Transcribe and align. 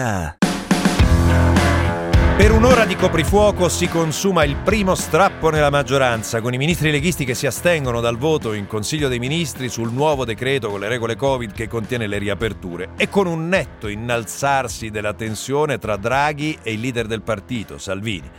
Ah. 0.00 0.36
Per 2.36 2.52
un'ora 2.52 2.84
di 2.84 2.94
coprifuoco 2.94 3.68
si 3.68 3.88
consuma 3.88 4.44
il 4.44 4.54
primo 4.54 4.94
strappo 4.94 5.50
nella 5.50 5.70
maggioranza, 5.70 6.40
con 6.40 6.54
i 6.54 6.56
ministri 6.56 6.92
leghisti 6.92 7.24
che 7.24 7.34
si 7.34 7.48
astengono 7.48 8.00
dal 8.00 8.16
voto 8.16 8.52
in 8.52 8.68
Consiglio 8.68 9.08
dei 9.08 9.18
Ministri 9.18 9.68
sul 9.68 9.92
nuovo 9.92 10.24
decreto 10.24 10.70
con 10.70 10.78
le 10.78 10.86
regole 10.86 11.16
Covid 11.16 11.50
che 11.50 11.66
contiene 11.66 12.06
le 12.06 12.18
riaperture 12.18 12.90
e 12.96 13.08
con 13.08 13.26
un 13.26 13.48
netto 13.48 13.88
innalzarsi 13.88 14.90
della 14.90 15.14
tensione 15.14 15.78
tra 15.78 15.96
Draghi 15.96 16.56
e 16.62 16.74
il 16.74 16.78
leader 16.80 17.08
del 17.08 17.22
partito, 17.22 17.76
Salvini. 17.76 18.30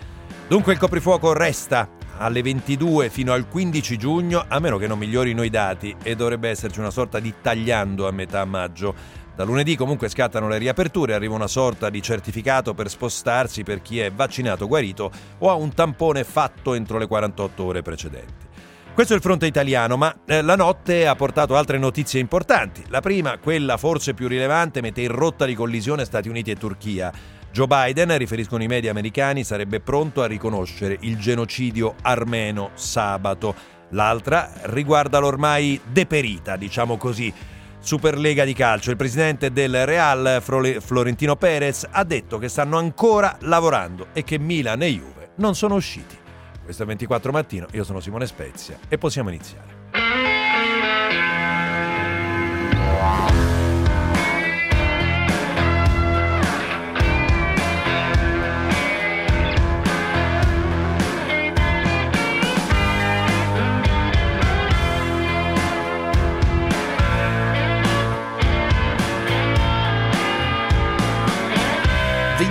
Dunque 0.48 0.72
il 0.72 0.80
coprifuoco 0.80 1.34
resta 1.34 1.90
alle 2.20 2.42
22 2.42 3.10
fino 3.10 3.34
al 3.34 3.48
15 3.48 3.98
giugno, 3.98 4.46
a 4.48 4.60
meno 4.60 4.78
che 4.78 4.88
non 4.88 4.98
migliorino 4.98 5.44
i 5.44 5.50
dati, 5.50 5.96
e 6.04 6.16
dovrebbe 6.16 6.50
esserci 6.50 6.80
una 6.80 6.92
sorta 6.92 7.20
di 7.20 7.34
tagliando 7.42 8.08
a 8.08 8.12
metà 8.12 8.46
maggio. 8.46 8.96
Da 9.40 9.46
lunedì 9.46 9.78
comunque 9.78 10.10
scattano 10.10 10.50
le 10.50 10.58
riaperture, 10.58 11.14
arriva 11.14 11.34
una 11.34 11.48
sorta 11.48 11.90
di 11.90 12.02
certificato 12.02 12.74
per 12.74 12.90
spostarsi 12.90 13.64
per 13.64 13.82
chi 13.82 13.98
è 14.02 14.12
vaccinato 14.12 14.68
guarito 14.68 15.10
o 15.38 15.50
ha 15.50 15.54
un 15.54 15.74
tampone 15.74 16.26
fatto 16.26 16.74
entro 16.74 16.98
le 16.98 17.08
48 17.08 17.64
ore 17.64 17.82
precedenti. 17.82 18.48
Questo 18.94 19.14
è 19.14 19.16
il 19.16 19.22
fronte 19.22 19.46
italiano, 19.46 19.96
ma 19.96 20.14
eh, 20.26 20.42
la 20.42 20.58
notte 20.58 21.08
ha 21.08 21.16
portato 21.16 21.56
altre 21.56 21.78
notizie 21.78 22.20
importanti. 22.20 22.84
La 22.90 23.00
prima, 23.00 23.38
quella 23.38 23.78
forse 23.78 24.14
più 24.14 24.28
rilevante, 24.28 24.82
mette 24.82 25.00
in 25.00 25.12
rotta 25.12 25.46
di 25.46 25.56
collisione 25.56 26.04
Stati 26.04 26.28
Uniti 26.28 26.52
e 26.52 26.58
Turchia. 26.58 27.10
Joe 27.50 27.66
Biden, 27.66 28.18
riferiscono 28.18 28.62
i 28.62 28.68
media 28.68 28.92
americani, 28.92 29.46
sarebbe 29.46 29.80
pronto 29.80 30.22
a 30.22 30.28
riconoscere 30.28 30.98
il 31.00 31.18
genocidio 31.18 31.96
armeno 32.02 32.72
sabato. 32.74 33.56
L'altra 33.92 34.52
riguarda 34.64 35.18
l'ormai 35.20 35.80
deperita, 35.90 36.58
diciamo 36.58 36.98
così, 36.98 37.34
Superlega 37.80 38.44
di 38.44 38.54
calcio. 38.54 38.92
Il 38.92 38.98
presidente 38.98 39.52
del 39.52 39.86
Real, 39.86 40.42
Florentino 40.42 41.36
Perez, 41.36 41.88
ha 41.90 42.04
detto 42.04 42.38
che 42.38 42.50
stanno 42.50 42.78
ancora 42.78 43.38
lavorando 43.42 44.08
e 44.14 44.24
che 44.24 44.38
Milan 44.38 44.82
e 44.84 44.88
Juve 44.88 45.30
non 45.36 45.56
sono 45.56 45.76
usciti. 45.76 46.18
Questo 46.64 46.84
è 46.84 46.86
24 46.86 47.32
mattino, 47.32 47.68
io 47.72 47.84
sono 47.84 48.00
Simone 48.00 48.28
Spezia 48.28 48.78
e 48.88 48.98
possiamo 48.98 49.30
iniziare. 49.30 49.79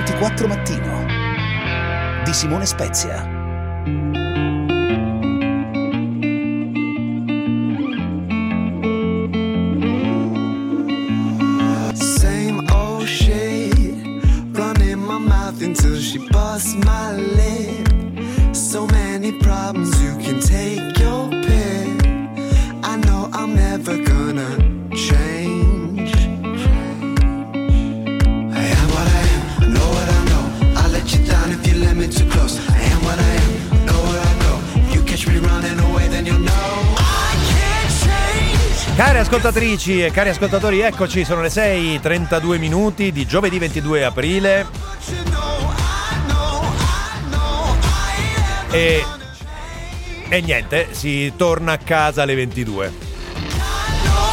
24 0.09 0.49
Mattino 0.49 1.05
di 2.25 2.33
Simone 2.33 2.65
Spezia. 2.65 3.37
Until 15.61 15.99
she 15.99 16.19
busts 16.31 16.75
my 16.77 17.13
lid. 17.13 18.57
So 18.57 18.87
many 18.87 19.33
problems, 19.41 20.01
you 20.01 20.17
can 20.19 20.41
take 20.41 20.88
Cari 38.99 39.19
ascoltatrici 39.19 40.03
e 40.03 40.11
cari 40.11 40.31
ascoltatori, 40.31 40.81
eccoci, 40.81 41.25
sono 41.25 41.41
le 41.41 41.51
6.32 41.51 42.59
minuti 42.59 43.13
di 43.13 43.27
giovedì 43.27 43.57
22 43.57 44.05
aprile 44.05 44.67
e, 48.73 49.05
e 50.29 50.41
niente, 50.41 50.89
si 50.95 51.33
torna 51.37 51.75
a 51.75 51.79
casa 51.79 52.23
alle 52.23 52.35
22. 52.35 52.89
No 52.89 52.95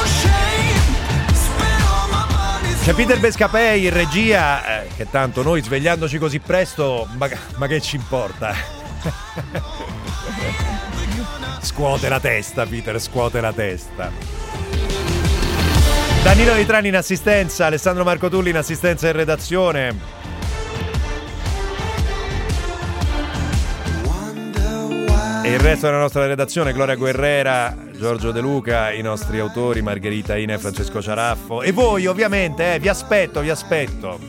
shame. 0.04 0.74
Spend 1.32 1.82
all 1.82 2.10
my 2.10 2.26
money. 2.34 2.76
C'è 2.84 2.96
Peter 2.96 3.20
Bescapei 3.20 3.86
in 3.86 3.94
regia, 3.94 4.82
eh, 4.82 4.88
che 4.98 5.08
tanto 5.12 5.44
noi 5.44 5.62
svegliandoci 5.62 6.18
così 6.18 6.40
presto, 6.40 7.08
ma, 7.18 7.30
ma 7.58 7.68
che 7.68 7.80
ci 7.82 7.98
importa? 7.98 8.56
scuote 11.66 12.08
la 12.08 12.20
testa, 12.20 12.66
Peter, 12.66 12.98
scuote 13.02 13.42
la 13.42 13.52
testa. 13.52 14.12
Danilo 16.24 16.54
Di 16.54 16.66
Trani 16.66 16.88
in 16.88 16.96
assistenza, 16.96 17.66
Alessandro 17.66 18.04
Marco 18.04 18.30
Tulli 18.30 18.52
in 18.52 18.58
assistenza 18.58 19.08
e 19.08 19.12
redazione. 19.12 20.14
E 25.44 25.52
il 25.52 25.60
resto 25.60 25.86
della 25.86 26.00
nostra 26.00 26.26
redazione, 26.26 26.74
Gloria 26.74 26.96
Guerrera, 26.96 27.76
Giorgio 27.98 28.32
De 28.32 28.40
Luca, 28.40 28.92
i 28.92 29.02
nostri 29.02 29.40
autori, 29.40 29.82
Margherita 29.82 30.36
Ina 30.38 30.54
e 30.54 30.58
Francesco 30.58 31.02
Ciaraffo. 31.02 31.62
E 31.62 31.72
voi 31.72 32.08
ovviamente, 32.08 32.76
eh, 32.76 32.80
vi 32.80 32.88
aspetto, 32.88 33.42
vi 33.42 33.50
aspetto. 33.50 34.20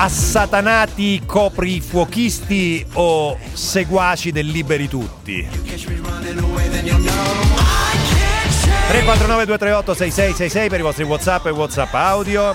Assatanati 0.00 1.22
coprifuochisti 1.26 2.86
o 2.92 3.36
seguaci 3.52 4.30
del 4.30 4.46
Liberi 4.46 4.86
Tutti? 4.88 5.44
Catch 5.66 5.88
me 5.88 5.96
running 5.96 6.38
away, 6.38 6.68
then 6.68 6.86
you'll 6.86 7.02
know. 7.02 7.12
I 7.12 7.96
can't 8.14 8.62
change. 8.62 8.86
349 8.90 9.44
238 9.44 9.94
6666 9.94 10.68
per 10.68 10.78
i 10.78 10.82
vostri 10.82 11.02
WhatsApp 11.02 11.46
e 11.46 11.50
WhatsApp 11.50 11.92
audio. 11.94 12.54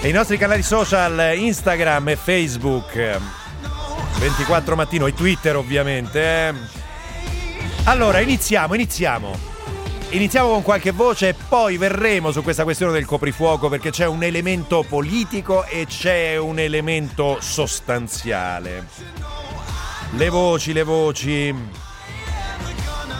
E 0.00 0.08
i 0.08 0.12
nostri 0.12 0.38
canali 0.38 0.62
social 0.62 1.36
Instagram 1.36 2.08
e 2.08 2.16
Facebook. 2.16 3.20
24 4.18 4.74
mattino 4.74 5.06
e 5.06 5.12
Twitter 5.12 5.56
ovviamente. 5.56 6.20
eh. 6.48 6.54
Allora, 7.84 8.20
iniziamo, 8.20 8.72
iniziamo. 8.72 9.51
Iniziamo 10.12 10.50
con 10.50 10.62
qualche 10.62 10.90
voce 10.90 11.30
e 11.30 11.34
poi 11.48 11.78
verremo 11.78 12.32
su 12.32 12.42
questa 12.42 12.64
questione 12.64 12.92
del 12.92 13.06
coprifuoco 13.06 13.70
perché 13.70 13.90
c'è 13.90 14.04
un 14.06 14.22
elemento 14.22 14.84
politico 14.86 15.64
e 15.64 15.86
c'è 15.86 16.36
un 16.36 16.58
elemento 16.58 17.38
sostanziale. 17.40 18.86
Le 20.10 20.28
voci, 20.28 20.74
le 20.74 20.82
voci. 20.82 21.54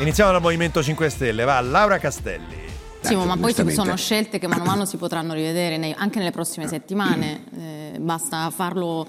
Iniziamo 0.00 0.32
dal 0.32 0.42
Movimento 0.42 0.82
5 0.82 1.08
Stelle, 1.08 1.44
va 1.44 1.58
Laura 1.62 1.96
Castelli. 1.96 2.60
Simo, 3.00 3.24
ma 3.24 3.38
poi 3.38 3.54
ci 3.54 3.70
sono 3.70 3.96
scelte 3.96 4.38
che 4.38 4.46
mano 4.46 4.64
a 4.64 4.66
mano 4.66 4.84
si 4.84 4.98
potranno 4.98 5.32
rivedere 5.32 5.78
nei- 5.78 5.94
anche 5.96 6.18
nelle 6.18 6.30
prossime 6.30 6.68
settimane, 6.68 7.44
eh, 7.56 7.98
basta 8.00 8.50
farlo 8.50 9.08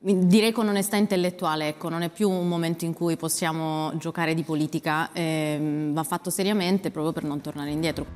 direi 0.00 0.52
con 0.52 0.68
onestà 0.68 0.96
intellettuale, 0.96 1.68
ecco, 1.68 1.88
non 1.88 2.02
è 2.02 2.10
più 2.10 2.28
un 2.28 2.48
momento 2.48 2.84
in 2.84 2.92
cui 2.92 3.16
possiamo 3.16 3.96
giocare 3.96 4.34
di 4.34 4.42
politica, 4.42 5.10
ehm, 5.12 5.92
va 5.92 6.02
fatto 6.02 6.30
seriamente 6.30 6.90
proprio 6.90 7.12
per 7.12 7.24
non 7.24 7.40
tornare 7.40 7.70
indietro. 7.70 8.06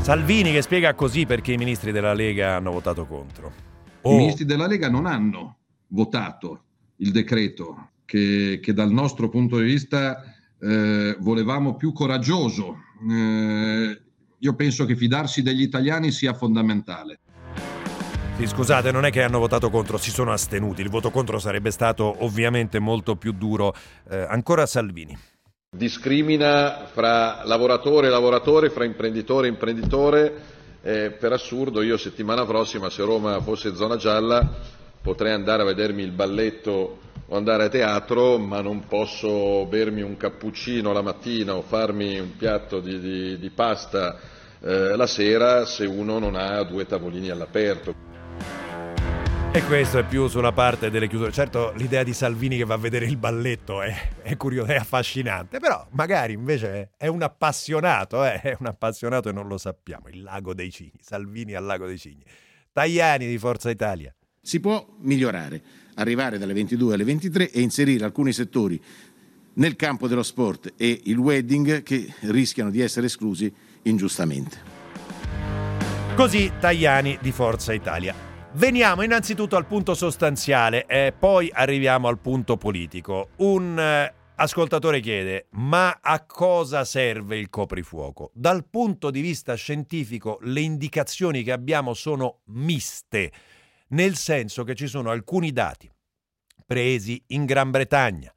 Salvini 0.00 0.52
che 0.52 0.62
spiega 0.62 0.94
così 0.94 1.26
perché 1.26 1.52
i 1.52 1.58
ministri 1.58 1.92
della 1.92 2.14
Lega 2.14 2.56
hanno 2.56 2.70
votato 2.70 3.04
contro. 3.04 3.48
I 3.48 3.98
Oh, 4.02 4.16
ministri 4.16 4.44
della 4.44 4.66
Lega 4.66 4.88
non 4.88 5.06
hanno 5.06 5.56
votato 5.88 6.62
il 6.96 7.10
decreto 7.10 7.90
che, 8.04 8.58
che 8.62 8.72
dal 8.72 8.90
nostro 8.90 9.28
punto 9.28 9.58
di 9.58 9.64
vista 9.64 10.22
eh, 10.60 11.16
volevamo 11.20 11.76
più 11.76 11.92
coraggioso. 11.92 12.76
Eh, 13.10 14.00
io 14.38 14.54
penso 14.54 14.86
che 14.86 14.96
fidarsi 14.96 15.42
degli 15.42 15.62
italiani 15.62 16.10
sia 16.10 16.32
fondamentale. 16.32 17.20
Sì, 18.38 18.46
scusate, 18.46 18.92
non 18.92 19.04
è 19.04 19.10
che 19.10 19.24
hanno 19.24 19.40
votato 19.40 19.68
contro, 19.68 19.98
si 19.98 20.12
sono 20.12 20.30
astenuti. 20.30 20.80
Il 20.80 20.90
voto 20.90 21.10
contro 21.10 21.40
sarebbe 21.40 21.72
stato 21.72 22.14
ovviamente 22.20 22.78
molto 22.78 23.16
più 23.16 23.32
duro. 23.32 23.74
Eh, 24.08 24.16
ancora 24.16 24.64
Salvini. 24.64 25.18
discrimina 25.76 26.86
fra 26.92 27.42
lavoratore 27.44 28.06
e 28.06 28.10
lavoratore, 28.10 28.70
fra 28.70 28.84
imprenditore 28.84 29.48
e 29.48 29.50
imprenditore. 29.50 30.34
Eh, 30.82 31.10
per 31.18 31.32
assurdo, 31.32 31.82
io 31.82 31.96
settimana 31.96 32.46
prossima, 32.46 32.88
se 32.90 33.02
Roma 33.02 33.40
fosse 33.40 33.74
zona 33.74 33.96
gialla, 33.96 34.48
potrei 35.02 35.32
andare 35.32 35.62
a 35.62 35.66
vedermi 35.66 36.04
il 36.04 36.12
balletto 36.12 36.98
o 37.26 37.36
andare 37.36 37.64
a 37.64 37.68
teatro, 37.68 38.38
ma 38.38 38.60
non 38.60 38.86
posso 38.86 39.66
bermi 39.66 40.00
un 40.02 40.16
cappuccino 40.16 40.92
la 40.92 41.02
mattina 41.02 41.56
o 41.56 41.62
farmi 41.62 42.20
un 42.20 42.36
piatto 42.36 42.78
di, 42.78 43.00
di- 43.00 43.36
di 43.36 43.50
pasta 43.50 44.16
eh, 44.60 44.96
la 44.96 45.06
sera 45.08 45.64
se 45.66 45.86
uno 45.86 46.20
non 46.20 46.36
ha 46.36 46.62
due 46.62 46.86
tavolini 46.86 47.30
all'aperto. 47.30 48.07
E 49.50 49.64
questo 49.64 49.98
è 49.98 50.04
più 50.04 50.28
sulla 50.28 50.52
parte 50.52 50.90
delle 50.90 51.08
chiusure. 51.08 51.32
Certo, 51.32 51.72
l'idea 51.76 52.02
di 52.02 52.12
Salvini 52.12 52.58
che 52.58 52.64
va 52.64 52.74
a 52.74 52.78
vedere 52.78 53.06
il 53.06 53.16
balletto 53.16 53.80
è, 53.80 53.92
è 54.22 54.36
curiosa, 54.36 54.74
è 54.74 54.76
affascinante, 54.76 55.58
però 55.58 55.84
magari 55.92 56.34
invece 56.34 56.90
è 56.96 57.06
un 57.06 57.22
appassionato, 57.22 58.24
eh? 58.24 58.40
è 58.40 58.56
un 58.60 58.66
appassionato 58.66 59.30
e 59.30 59.32
non 59.32 59.48
lo 59.48 59.56
sappiamo. 59.56 60.08
Il 60.08 60.22
lago 60.22 60.52
dei 60.52 60.70
cigni, 60.70 61.00
Salvini 61.00 61.54
al 61.54 61.64
lago 61.64 61.86
dei 61.86 61.98
cigni. 61.98 62.22
Tajani 62.72 63.26
di 63.26 63.38
Forza 63.38 63.70
Italia. 63.70 64.14
Si 64.40 64.60
può 64.60 64.86
migliorare, 65.00 65.62
arrivare 65.94 66.38
dalle 66.38 66.52
22 66.52 66.94
alle 66.94 67.04
23 67.04 67.50
e 67.50 67.60
inserire 67.60 68.04
alcuni 68.04 68.32
settori 68.32 68.80
nel 69.54 69.76
campo 69.76 70.06
dello 70.06 70.22
sport 70.22 70.74
e 70.76 71.00
il 71.04 71.16
wedding 71.16 71.82
che 71.82 72.12
rischiano 72.20 72.70
di 72.70 72.80
essere 72.80 73.06
esclusi 73.06 73.52
ingiustamente. 73.82 74.76
Così 76.14 76.52
Tajani 76.60 77.18
di 77.20 77.32
Forza 77.32 77.72
Italia. 77.72 78.27
Veniamo 78.54 79.02
innanzitutto 79.02 79.56
al 79.56 79.66
punto 79.66 79.94
sostanziale 79.94 80.86
e 80.86 81.12
poi 81.16 81.50
arriviamo 81.52 82.08
al 82.08 82.18
punto 82.18 82.56
politico. 82.56 83.28
Un 83.36 83.78
eh, 83.78 84.14
ascoltatore 84.36 85.00
chiede: 85.00 85.48
ma 85.50 85.98
a 86.00 86.24
cosa 86.24 86.84
serve 86.84 87.36
il 87.36 87.50
coprifuoco? 87.50 88.30
Dal 88.32 88.64
punto 88.64 89.10
di 89.10 89.20
vista 89.20 89.54
scientifico, 89.54 90.38
le 90.42 90.60
indicazioni 90.60 91.42
che 91.42 91.52
abbiamo 91.52 91.92
sono 91.92 92.40
miste, 92.46 93.30
nel 93.88 94.16
senso 94.16 94.64
che 94.64 94.74
ci 94.74 94.86
sono 94.86 95.10
alcuni 95.10 95.52
dati 95.52 95.88
presi 96.66 97.22
in 97.28 97.44
Gran 97.44 97.70
Bretagna 97.70 98.32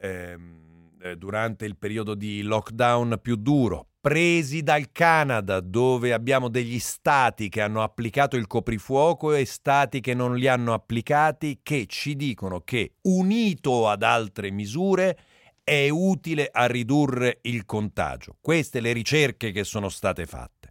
ehm, 0.00 0.90
eh, 1.00 1.16
durante 1.16 1.64
il 1.66 1.76
periodo 1.76 2.14
di 2.14 2.42
lockdown 2.42 3.18
più 3.20 3.36
duro, 3.36 3.91
presi 4.02 4.64
dal 4.64 4.90
Canada, 4.90 5.60
dove 5.60 6.12
abbiamo 6.12 6.48
degli 6.48 6.80
stati 6.80 7.48
che 7.48 7.60
hanno 7.60 7.84
applicato 7.84 8.36
il 8.36 8.48
coprifuoco 8.48 9.32
e 9.32 9.44
stati 9.44 10.00
che 10.00 10.12
non 10.12 10.34
li 10.34 10.48
hanno 10.48 10.74
applicati, 10.74 11.60
che 11.62 11.86
ci 11.86 12.16
dicono 12.16 12.62
che 12.62 12.94
unito 13.02 13.88
ad 13.88 14.02
altre 14.02 14.50
misure 14.50 15.16
è 15.62 15.88
utile 15.88 16.48
a 16.50 16.66
ridurre 16.66 17.38
il 17.42 17.64
contagio. 17.64 18.36
Queste 18.40 18.80
le 18.80 18.92
ricerche 18.92 19.52
che 19.52 19.62
sono 19.62 19.88
state 19.88 20.26
fatte. 20.26 20.68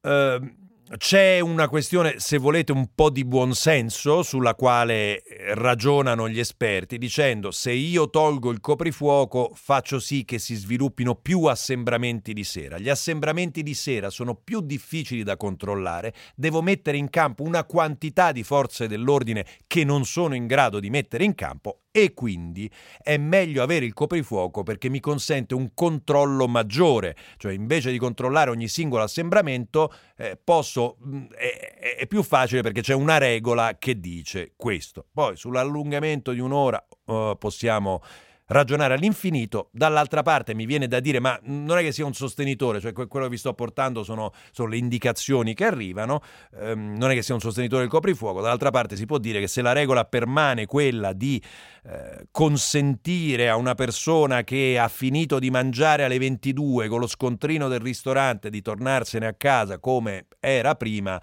Uh, 0.00 0.59
c'è 0.96 1.38
una 1.38 1.68
questione, 1.68 2.14
se 2.18 2.36
volete, 2.36 2.72
un 2.72 2.88
po' 2.94 3.10
di 3.10 3.24
buonsenso 3.24 4.24
sulla 4.24 4.56
quale 4.56 5.22
eh, 5.22 5.54
ragionano 5.54 6.28
gli 6.28 6.40
esperti, 6.40 6.98
dicendo 6.98 7.52
se 7.52 7.70
io 7.70 8.10
tolgo 8.10 8.50
il 8.50 8.60
coprifuoco 8.60 9.52
faccio 9.54 10.00
sì 10.00 10.24
che 10.24 10.40
si 10.40 10.56
sviluppino 10.56 11.14
più 11.14 11.44
assembramenti 11.44 12.32
di 12.32 12.42
sera. 12.42 12.76
Gli 12.78 12.88
assembramenti 12.88 13.62
di 13.62 13.74
sera 13.74 14.10
sono 14.10 14.34
più 14.34 14.60
difficili 14.60 15.22
da 15.22 15.36
controllare, 15.36 16.12
devo 16.34 16.60
mettere 16.60 16.96
in 16.96 17.08
campo 17.08 17.44
una 17.44 17.62
quantità 17.62 18.32
di 18.32 18.42
forze 18.42 18.88
dell'ordine 18.88 19.46
che 19.68 19.84
non 19.84 20.04
sono 20.04 20.34
in 20.34 20.48
grado 20.48 20.80
di 20.80 20.90
mettere 20.90 21.22
in 21.22 21.36
campo 21.36 21.82
e 21.92 22.14
quindi 22.14 22.70
è 23.02 23.16
meglio 23.16 23.62
avere 23.62 23.84
il 23.84 23.92
coprifuoco 23.92 24.62
perché 24.62 24.88
mi 24.88 25.00
consente 25.00 25.54
un 25.54 25.70
controllo 25.74 26.46
maggiore, 26.46 27.16
cioè 27.36 27.52
invece 27.52 27.90
di 27.90 27.98
controllare 27.98 28.50
ogni 28.50 28.68
singolo 28.68 29.02
assembramento 29.02 29.92
eh, 30.16 30.38
posso, 30.42 30.98
mm, 31.04 31.26
è, 31.30 32.06
più 32.06 32.22
facile 32.22 32.62
perché 32.62 32.80
c'è 32.80 32.94
una 32.94 33.18
regola 33.18 33.76
che 33.78 33.98
dice 33.98 34.52
questo. 34.56 35.06
Poi 35.12 35.36
sull'allungamento 35.36 36.32
di 36.32 36.40
un'ora 36.40 36.84
uh, 37.06 37.36
possiamo 37.38 38.02
ragionare 38.50 38.94
all'infinito. 38.94 39.68
Dall'altra 39.72 40.22
parte 40.22 40.54
mi 40.54 40.66
viene 40.66 40.86
da 40.86 41.00
dire, 41.00 41.20
ma 41.20 41.38
non 41.44 41.78
è 41.78 41.82
che 41.82 41.92
sia 41.92 42.04
un 42.04 42.14
sostenitore, 42.14 42.80
cioè 42.80 42.92
quello 42.92 43.26
che 43.26 43.30
vi 43.30 43.36
sto 43.36 43.54
portando 43.54 44.02
sono, 44.02 44.32
sono 44.50 44.68
le 44.68 44.76
indicazioni 44.76 45.54
che 45.54 45.64
arrivano, 45.64 46.20
ehm, 46.58 46.96
non 46.96 47.10
è 47.10 47.14
che 47.14 47.22
sia 47.22 47.34
un 47.34 47.40
sostenitore 47.40 47.82
del 47.82 47.90
coprifuoco. 47.90 48.40
Dall'altra 48.40 48.70
parte 48.70 48.96
si 48.96 49.06
può 49.06 49.18
dire 49.18 49.40
che 49.40 49.48
se 49.48 49.62
la 49.62 49.72
regola 49.72 50.04
permane 50.04 50.66
quella 50.66 51.12
di 51.12 51.42
eh, 51.84 52.26
consentire 52.30 53.48
a 53.48 53.56
una 53.56 53.74
persona 53.74 54.42
che 54.42 54.78
ha 54.78 54.88
finito 54.88 55.38
di 55.38 55.50
mangiare 55.50 56.04
alle 56.04 56.18
22 56.18 56.88
con 56.88 57.00
lo 57.00 57.06
scontrino 57.06 57.68
del 57.68 57.80
ristorante 57.80 58.50
di 58.50 58.60
tornarsene 58.60 59.26
a 59.26 59.34
casa 59.34 59.78
come 59.78 60.26
era 60.40 60.74
prima, 60.74 61.20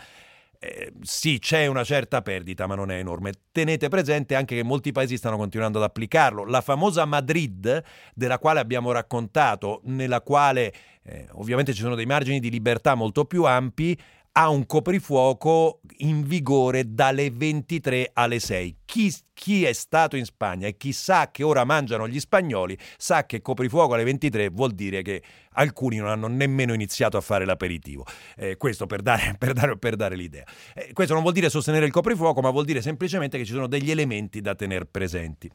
eh, 0.59 0.94
sì, 1.01 1.39
c'è 1.39 1.68
una 1.68 1.83
certa 1.83 2.21
perdita, 2.21 2.68
ma 2.68 2.75
non 2.75 2.92
è 2.92 2.98
enorme. 2.98 3.31
Tenete 3.51 3.89
presente 3.89 4.36
anche 4.36 4.56
che 4.56 4.63
molti 4.63 4.92
paesi 4.92 5.18
stanno 5.18 5.38
continuando 5.38 5.77
ad 5.77 5.86
applicarlo. 5.86 6.45
La 6.45 6.62
famosa 6.62 7.06
Madrid, 7.06 7.83
della 8.13 8.39
quale 8.39 8.59
abbiamo 8.59 8.92
raccontato, 8.92 9.81
nella 9.86 10.21
quale 10.21 10.74
eh, 11.04 11.27
ovviamente 11.33 11.74
ci 11.74 11.81
sono 11.81 11.95
dei 11.95 12.06
margini 12.06 12.39
di 12.39 12.50
libertà 12.50 12.95
molto 12.95 13.25
più 13.25 13.44
ampi, 13.45 13.98
ha 14.39 14.50
un 14.50 14.68
coprifuoco 14.68 15.81
in 15.98 16.22
vigore 16.22 16.94
dalle 16.94 17.31
23 17.31 18.12
alle 18.13 18.39
6. 18.39 18.78
Chi, 18.86 19.12
chi, 19.34 19.63
è 19.63 19.74
stato 19.74 20.16
in 20.16 20.25
Spagna 20.25 20.68
e 20.68 20.78
chi 20.78 20.94
sa 20.94 21.31
che 21.31 21.42
ora 21.42 21.63
mangiano 21.63 22.07
gli 22.07 22.19
spagnoli 22.19 22.78
sa 22.98 23.25
che 23.25 23.42
coprifuoco 23.42 23.95
alle 23.95 24.04
23 24.04 24.50
vuol 24.50 24.74
dire 24.74 25.01
che 25.01 25.24
alcuni 25.54 25.98
non 25.98 26.10
hanno 26.10 26.28
nemmeno 26.28 26.74
iniziato 26.74 27.18
a 27.18 27.22
fare 27.22 27.45
l'aperitivo. 27.45 28.06
Eh, 28.36 28.57
questo 28.57 28.86
per 28.86 29.01
dare, 29.01 29.34
per 29.39 29.54
dare, 29.54 29.75
per 29.80 29.95
dare 29.95 30.16
l'idea. 30.16 30.44
Eh, 30.75 30.94
questo 30.94 31.13
non 31.13 31.24
vuol 31.24 31.34
dire 31.34 31.50
sostenere 31.50 31.88
il 31.88 31.92
coprifuoco, 31.92 32.39
ma 32.39 32.51
vuol 32.51 32.66
dire 32.66 32.84
semplicemente 32.84 33.39
che 33.39 33.45
ci 33.45 33.54
sono 33.54 33.66
degli 33.66 33.89
elementi 33.89 34.39
da 34.39 34.54
tenere 34.54 34.86
presenti. 34.86 35.50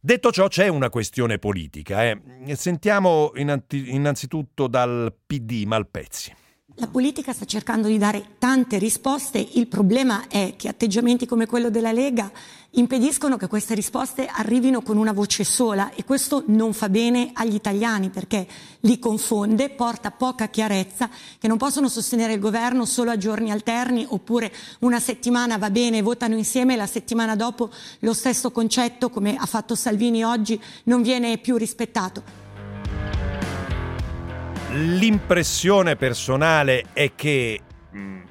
Detto 0.00 0.30
ciò, 0.30 0.46
c'è 0.46 0.68
una 0.68 0.90
questione 0.90 1.40
politica. 1.40 2.04
Eh. 2.04 2.20
Sentiamo 2.54 3.32
innanzitutto 3.34 4.68
dal 4.68 5.12
PD 5.26 5.64
Malpezzi. 5.64 6.34
La 6.76 6.86
politica 6.86 7.34
sta 7.34 7.44
cercando 7.44 7.86
di 7.86 7.98
dare 7.98 8.36
tante 8.38 8.78
risposte, 8.78 9.46
il 9.52 9.66
problema 9.66 10.26
è 10.28 10.54
che 10.56 10.68
atteggiamenti 10.68 11.26
come 11.26 11.44
quello 11.44 11.68
della 11.68 11.92
Lega 11.92 12.32
impediscono 12.70 13.36
che 13.36 13.46
queste 13.46 13.74
risposte 13.74 14.26
arrivino 14.26 14.80
con 14.80 14.96
una 14.96 15.12
voce 15.12 15.44
sola 15.44 15.92
e 15.94 16.04
questo 16.04 16.44
non 16.46 16.72
fa 16.72 16.88
bene 16.88 17.30
agli 17.34 17.54
italiani 17.54 18.08
perché 18.08 18.46
li 18.80 18.98
confonde, 18.98 19.68
porta 19.68 20.12
poca 20.12 20.48
chiarezza, 20.48 21.10
che 21.38 21.46
non 21.46 21.58
possono 21.58 21.90
sostenere 21.90 22.32
il 22.32 22.40
governo 22.40 22.86
solo 22.86 23.10
a 23.10 23.18
giorni 23.18 23.50
alterni 23.50 24.06
oppure 24.08 24.50
una 24.80 24.98
settimana 24.98 25.58
va 25.58 25.68
bene, 25.68 26.00
votano 26.00 26.36
insieme 26.36 26.72
e 26.72 26.76
la 26.76 26.86
settimana 26.86 27.36
dopo 27.36 27.68
lo 27.98 28.14
stesso 28.14 28.50
concetto, 28.50 29.10
come 29.10 29.36
ha 29.36 29.46
fatto 29.46 29.74
Salvini 29.74 30.24
oggi, 30.24 30.58
non 30.84 31.02
viene 31.02 31.36
più 31.36 31.58
rispettato. 31.58 32.41
L'impressione 34.74 35.96
personale 35.96 36.86
è 36.94 37.14
che 37.14 37.60
mm, 37.94 38.22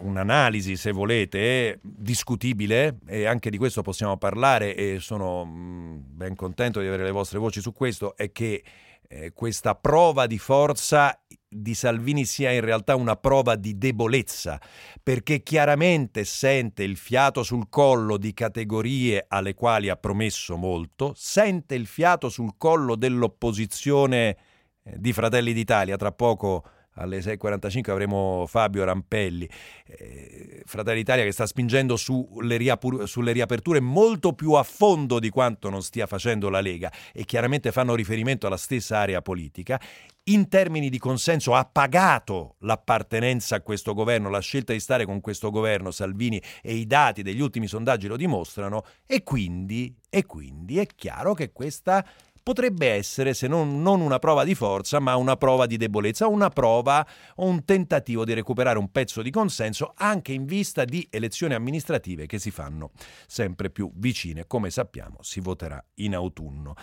un'analisi, 0.00 0.76
se 0.76 0.90
volete, 0.90 1.70
è 1.70 1.78
discutibile 1.80 2.98
e 3.06 3.26
anche 3.26 3.50
di 3.50 3.56
questo 3.56 3.82
possiamo 3.82 4.16
parlare 4.16 4.74
e 4.74 4.98
sono 4.98 5.44
mm, 5.44 5.98
ben 6.06 6.34
contento 6.34 6.80
di 6.80 6.88
avere 6.88 7.04
le 7.04 7.12
vostre 7.12 7.38
voci 7.38 7.60
su 7.60 7.72
questo, 7.72 8.16
è 8.16 8.32
che 8.32 8.64
eh, 9.06 9.32
questa 9.32 9.76
prova 9.76 10.26
di 10.26 10.38
forza 10.38 11.20
di 11.48 11.74
Salvini 11.74 12.24
sia 12.24 12.50
in 12.50 12.62
realtà 12.62 12.96
una 12.96 13.14
prova 13.14 13.54
di 13.54 13.78
debolezza, 13.78 14.60
perché 15.00 15.44
chiaramente 15.44 16.24
sente 16.24 16.82
il 16.82 16.96
fiato 16.96 17.44
sul 17.44 17.68
collo 17.68 18.16
di 18.16 18.34
categorie 18.34 19.24
alle 19.28 19.54
quali 19.54 19.88
ha 19.88 19.94
promesso 19.94 20.56
molto, 20.56 21.12
sente 21.16 21.76
il 21.76 21.86
fiato 21.86 22.28
sul 22.28 22.54
collo 22.58 22.96
dell'opposizione 22.96 24.36
di 24.84 25.12
Fratelli 25.12 25.52
d'Italia. 25.52 25.96
Tra 25.96 26.12
poco 26.12 26.64
alle 26.94 27.18
6.45 27.18 27.90
avremo 27.90 28.44
Fabio 28.46 28.84
Rampelli, 28.84 29.48
eh, 29.86 30.62
Fratelli 30.64 30.98
d'Italia 30.98 31.24
che 31.24 31.32
sta 31.32 31.46
spingendo 31.46 31.96
sulle, 31.96 32.56
riapur- 32.56 33.04
sulle, 33.04 33.32
riaperture 33.32 33.80
molto 33.80 34.32
più 34.32 34.52
a 34.52 34.62
fondo 34.62 35.18
di 35.18 35.30
quanto 35.30 35.70
non 35.70 35.82
stia 35.82 36.06
facendo 36.06 36.48
la 36.48 36.60
Lega 36.60 36.92
e 37.12 37.24
chiaramente 37.24 37.72
fanno 37.72 37.94
riferimento 37.94 38.46
alla 38.46 38.56
stessa 38.56 38.98
area 38.98 39.22
politica. 39.22 39.80
In 40.26 40.48
termini 40.48 40.88
di 40.88 40.98
consenso 40.98 41.54
ha 41.54 41.68
pagato 41.70 42.54
l'appartenenza 42.60 43.56
a 43.56 43.60
questo 43.60 43.92
governo, 43.92 44.30
la 44.30 44.38
scelta 44.38 44.72
di 44.72 44.80
stare 44.80 45.04
con 45.04 45.20
questo 45.20 45.50
governo, 45.50 45.90
Salvini 45.90 46.40
e 46.62 46.74
i 46.74 46.86
dati 46.86 47.22
degli 47.22 47.40
ultimi 47.40 47.66
sondaggi 47.66 48.06
lo 48.06 48.16
dimostrano 48.16 48.84
e 49.04 49.22
quindi, 49.22 49.94
e 50.08 50.24
quindi 50.24 50.78
è 50.78 50.86
chiaro 50.86 51.34
che 51.34 51.52
questa 51.52 52.06
potrebbe 52.44 52.90
essere, 52.90 53.32
se 53.32 53.48
non, 53.48 53.80
non, 53.80 54.02
una 54.02 54.18
prova 54.20 54.44
di 54.44 54.54
forza, 54.54 55.00
ma 55.00 55.16
una 55.16 55.36
prova 55.36 55.66
di 55.66 55.78
debolezza, 55.78 56.28
una 56.28 56.50
prova 56.50 57.04
o 57.36 57.46
un 57.46 57.64
tentativo 57.64 58.24
di 58.24 58.34
recuperare 58.34 58.78
un 58.78 58.92
pezzo 58.92 59.22
di 59.22 59.30
consenso 59.30 59.94
anche 59.96 60.32
in 60.32 60.44
vista 60.44 60.84
di 60.84 61.04
elezioni 61.10 61.54
amministrative 61.54 62.26
che 62.26 62.38
si 62.38 62.50
fanno 62.50 62.92
sempre 63.26 63.70
più 63.70 63.90
vicine. 63.94 64.46
Come 64.46 64.70
sappiamo, 64.70 65.16
si 65.22 65.40
voterà 65.40 65.82
in 65.94 66.14
autunno. 66.14 66.74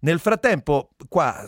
Nel 0.00 0.18
frattempo, 0.18 0.90
qua, 1.08 1.46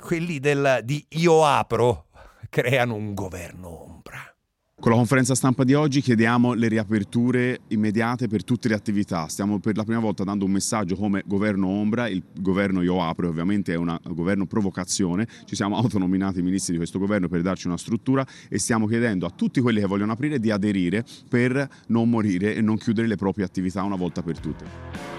quelli 0.00 0.40
del, 0.40 0.80
di 0.82 1.06
Io 1.10 1.44
apro 1.46 2.08
creano 2.50 2.94
un 2.94 3.14
governo 3.14 3.84
ombra. 3.84 4.35
Con 4.78 4.90
la 4.90 4.98
conferenza 4.98 5.34
stampa 5.34 5.64
di 5.64 5.72
oggi 5.72 6.02
chiediamo 6.02 6.52
le 6.52 6.68
riaperture 6.68 7.60
immediate 7.68 8.28
per 8.28 8.44
tutte 8.44 8.68
le 8.68 8.74
attività. 8.74 9.26
Stiamo 9.26 9.58
per 9.58 9.74
la 9.74 9.84
prima 9.84 10.00
volta 10.00 10.22
dando 10.22 10.44
un 10.44 10.50
messaggio 10.50 10.96
come 10.96 11.22
governo 11.24 11.66
ombra, 11.66 12.08
il 12.08 12.22
governo 12.38 12.82
io 12.82 13.02
apro 13.02 13.26
ovviamente 13.26 13.72
è 13.72 13.76
un 13.76 13.98
governo 14.10 14.44
provocazione, 14.44 15.26
ci 15.46 15.56
siamo 15.56 15.78
autonominati 15.78 16.42
ministri 16.42 16.72
di 16.72 16.78
questo 16.78 16.98
governo 16.98 17.26
per 17.26 17.40
darci 17.40 17.68
una 17.68 17.78
struttura 17.78 18.24
e 18.50 18.58
stiamo 18.58 18.86
chiedendo 18.86 19.24
a 19.24 19.30
tutti 19.30 19.62
quelli 19.62 19.80
che 19.80 19.86
vogliono 19.86 20.12
aprire 20.12 20.38
di 20.38 20.50
aderire 20.50 21.04
per 21.26 21.66
non 21.86 22.10
morire 22.10 22.54
e 22.54 22.60
non 22.60 22.76
chiudere 22.76 23.08
le 23.08 23.16
proprie 23.16 23.46
attività 23.46 23.82
una 23.82 23.96
volta 23.96 24.22
per 24.22 24.38
tutte. 24.38 25.15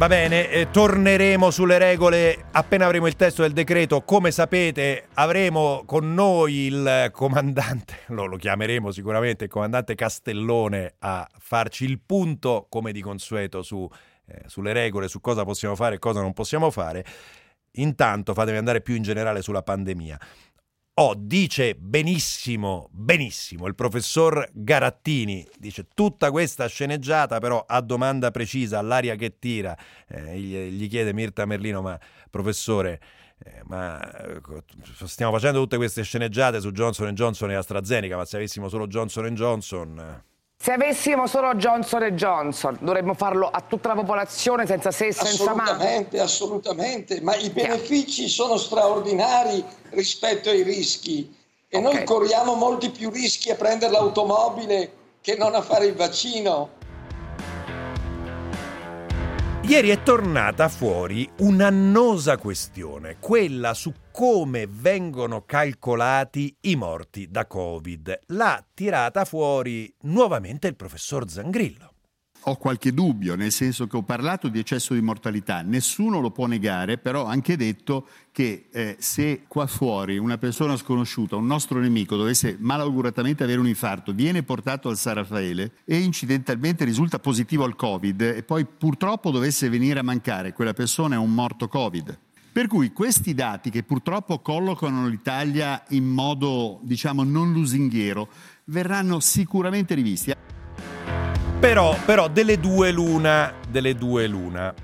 Va 0.00 0.08
bene, 0.08 0.48
eh, 0.48 0.70
torneremo 0.70 1.50
sulle 1.50 1.76
regole 1.76 2.46
appena 2.52 2.86
avremo 2.86 3.06
il 3.06 3.16
testo 3.16 3.42
del 3.42 3.52
decreto. 3.52 4.00
Come 4.00 4.30
sapete 4.30 5.08
avremo 5.12 5.82
con 5.84 6.14
noi 6.14 6.68
il 6.68 7.10
comandante, 7.12 7.96
lo, 8.08 8.24
lo 8.24 8.38
chiameremo 8.38 8.92
sicuramente 8.92 9.44
il 9.44 9.50
comandante 9.50 9.94
Castellone 9.94 10.94
a 11.00 11.28
farci 11.36 11.84
il 11.84 12.00
punto, 12.00 12.64
come 12.70 12.92
di 12.92 13.02
consueto, 13.02 13.60
su, 13.62 13.86
eh, 14.24 14.44
sulle 14.46 14.72
regole, 14.72 15.06
su 15.06 15.20
cosa 15.20 15.44
possiamo 15.44 15.76
fare 15.76 15.96
e 15.96 15.98
cosa 15.98 16.22
non 16.22 16.32
possiamo 16.32 16.70
fare. 16.70 17.04
Intanto 17.72 18.32
fatemi 18.32 18.56
andare 18.56 18.80
più 18.80 18.94
in 18.94 19.02
generale 19.02 19.42
sulla 19.42 19.62
pandemia. 19.62 20.18
Oh, 20.94 21.14
dice 21.16 21.74
benissimo, 21.76 22.88
benissimo. 22.92 23.66
Il 23.66 23.74
professor 23.74 24.46
Garattini, 24.52 25.46
dice 25.56 25.86
tutta 25.94 26.30
questa 26.30 26.66
sceneggiata 26.66 27.38
però 27.38 27.64
a 27.66 27.80
domanda 27.80 28.30
precisa, 28.30 28.78
all'aria 28.78 29.14
che 29.14 29.38
tira, 29.38 29.74
eh, 30.08 30.38
gli, 30.38 30.88
chiede 30.88 31.14
Mirta 31.14 31.46
Merlino, 31.46 31.80
ma 31.80 31.98
professore, 32.28 33.00
eh, 33.38 33.62
ma 33.64 33.98
eh, 34.26 34.40
stiamo 35.06 35.32
facendo 35.32 35.60
tutte 35.60 35.78
queste 35.78 36.02
sceneggiate 36.02 36.60
su 36.60 36.70
Johnson 36.70 37.14
Johnson 37.14 37.50
e 37.50 37.54
AstraZeneca, 37.54 38.16
ma 38.16 38.26
se 38.26 38.36
avessimo 38.36 38.68
solo 38.68 38.86
Johnson 38.86 39.34
Johnson... 39.34 40.24
Se 40.62 40.72
avessimo 40.72 41.26
solo 41.26 41.54
Johnson 41.54 42.02
Johnson, 42.08 42.76
dovremmo 42.82 43.14
farlo 43.14 43.48
a 43.48 43.62
tutta 43.66 43.88
la 43.88 43.94
popolazione 43.94 44.66
senza 44.66 44.90
se 44.90 45.06
e 45.06 45.12
senza 45.14 45.54
ma. 45.54 45.62
Assolutamente, 45.62 46.20
assolutamente, 46.20 47.20
ma 47.22 47.34
i 47.34 47.48
benefici 47.48 48.28
sono 48.28 48.58
straordinari 48.58 49.64
rispetto 49.92 50.50
ai 50.50 50.62
rischi 50.62 51.34
e 51.66 51.78
okay. 51.78 51.94
noi 51.94 52.04
corriamo 52.04 52.56
molti 52.56 52.90
più 52.90 53.08
rischi 53.08 53.50
a 53.50 53.54
prendere 53.54 53.90
l'automobile 53.90 54.92
che 55.22 55.34
non 55.34 55.54
a 55.54 55.62
fare 55.62 55.86
il 55.86 55.94
vaccino. 55.94 56.72
Ieri 59.70 59.90
è 59.90 60.02
tornata 60.02 60.68
fuori 60.68 61.30
un'annosa 61.38 62.38
questione, 62.38 63.18
quella 63.20 63.72
su 63.72 63.94
come 64.10 64.66
vengono 64.68 65.44
calcolati 65.44 66.52
i 66.62 66.74
morti 66.74 67.28
da 67.30 67.46
Covid. 67.46 68.18
L'ha 68.26 68.66
tirata 68.74 69.24
fuori 69.24 69.94
nuovamente 70.00 70.66
il 70.66 70.74
professor 70.74 71.30
Zangrillo. 71.30 71.89
Ho 72.44 72.56
qualche 72.56 72.94
dubbio, 72.94 73.34
nel 73.34 73.52
senso 73.52 73.86
che 73.86 73.98
ho 73.98 74.02
parlato 74.02 74.48
di 74.48 74.58
eccesso 74.58 74.94
di 74.94 75.02
mortalità, 75.02 75.60
nessuno 75.60 76.20
lo 76.20 76.30
può 76.30 76.46
negare, 76.46 76.96
però 76.96 77.24
ho 77.24 77.26
anche 77.26 77.54
detto 77.54 78.06
che 78.32 78.66
eh, 78.70 78.96
se 78.98 79.42
qua 79.46 79.66
fuori 79.66 80.16
una 80.16 80.38
persona 80.38 80.74
sconosciuta, 80.76 81.36
un 81.36 81.46
nostro 81.46 81.80
nemico, 81.80 82.16
dovesse 82.16 82.56
malauguratamente 82.58 83.44
avere 83.44 83.60
un 83.60 83.68
infarto, 83.68 84.14
viene 84.14 84.42
portato 84.42 84.88
al 84.88 84.96
San 84.96 85.14
Raffaele 85.14 85.72
e 85.84 85.98
incidentalmente 85.98 86.84
risulta 86.84 87.18
positivo 87.18 87.64
al 87.64 87.76
Covid 87.76 88.20
e 88.22 88.42
poi 88.42 88.64
purtroppo 88.64 89.30
dovesse 89.30 89.68
venire 89.68 90.00
a 90.00 90.02
mancare, 90.04 90.54
quella 90.54 90.72
persona 90.72 91.16
è 91.16 91.18
un 91.18 91.34
morto 91.34 91.68
Covid. 91.68 92.18
Per 92.52 92.66
cui 92.66 92.92
questi 92.92 93.34
dati 93.34 93.70
che 93.70 93.82
purtroppo 93.82 94.40
collocano 94.40 95.06
l'Italia 95.06 95.84
in 95.90 96.06
modo, 96.06 96.80
diciamo, 96.82 97.22
non 97.22 97.52
lusinghiero, 97.52 98.28
verranno 98.64 99.20
sicuramente 99.20 99.94
rivisti. 99.94 100.32
Però, 101.60 101.94
però 102.06 102.28
delle 102.28 102.58
due 102.58 102.90
l'una, 102.90 103.52
delle 103.68 103.94
due 103.94 104.26
l'una. 104.26 104.74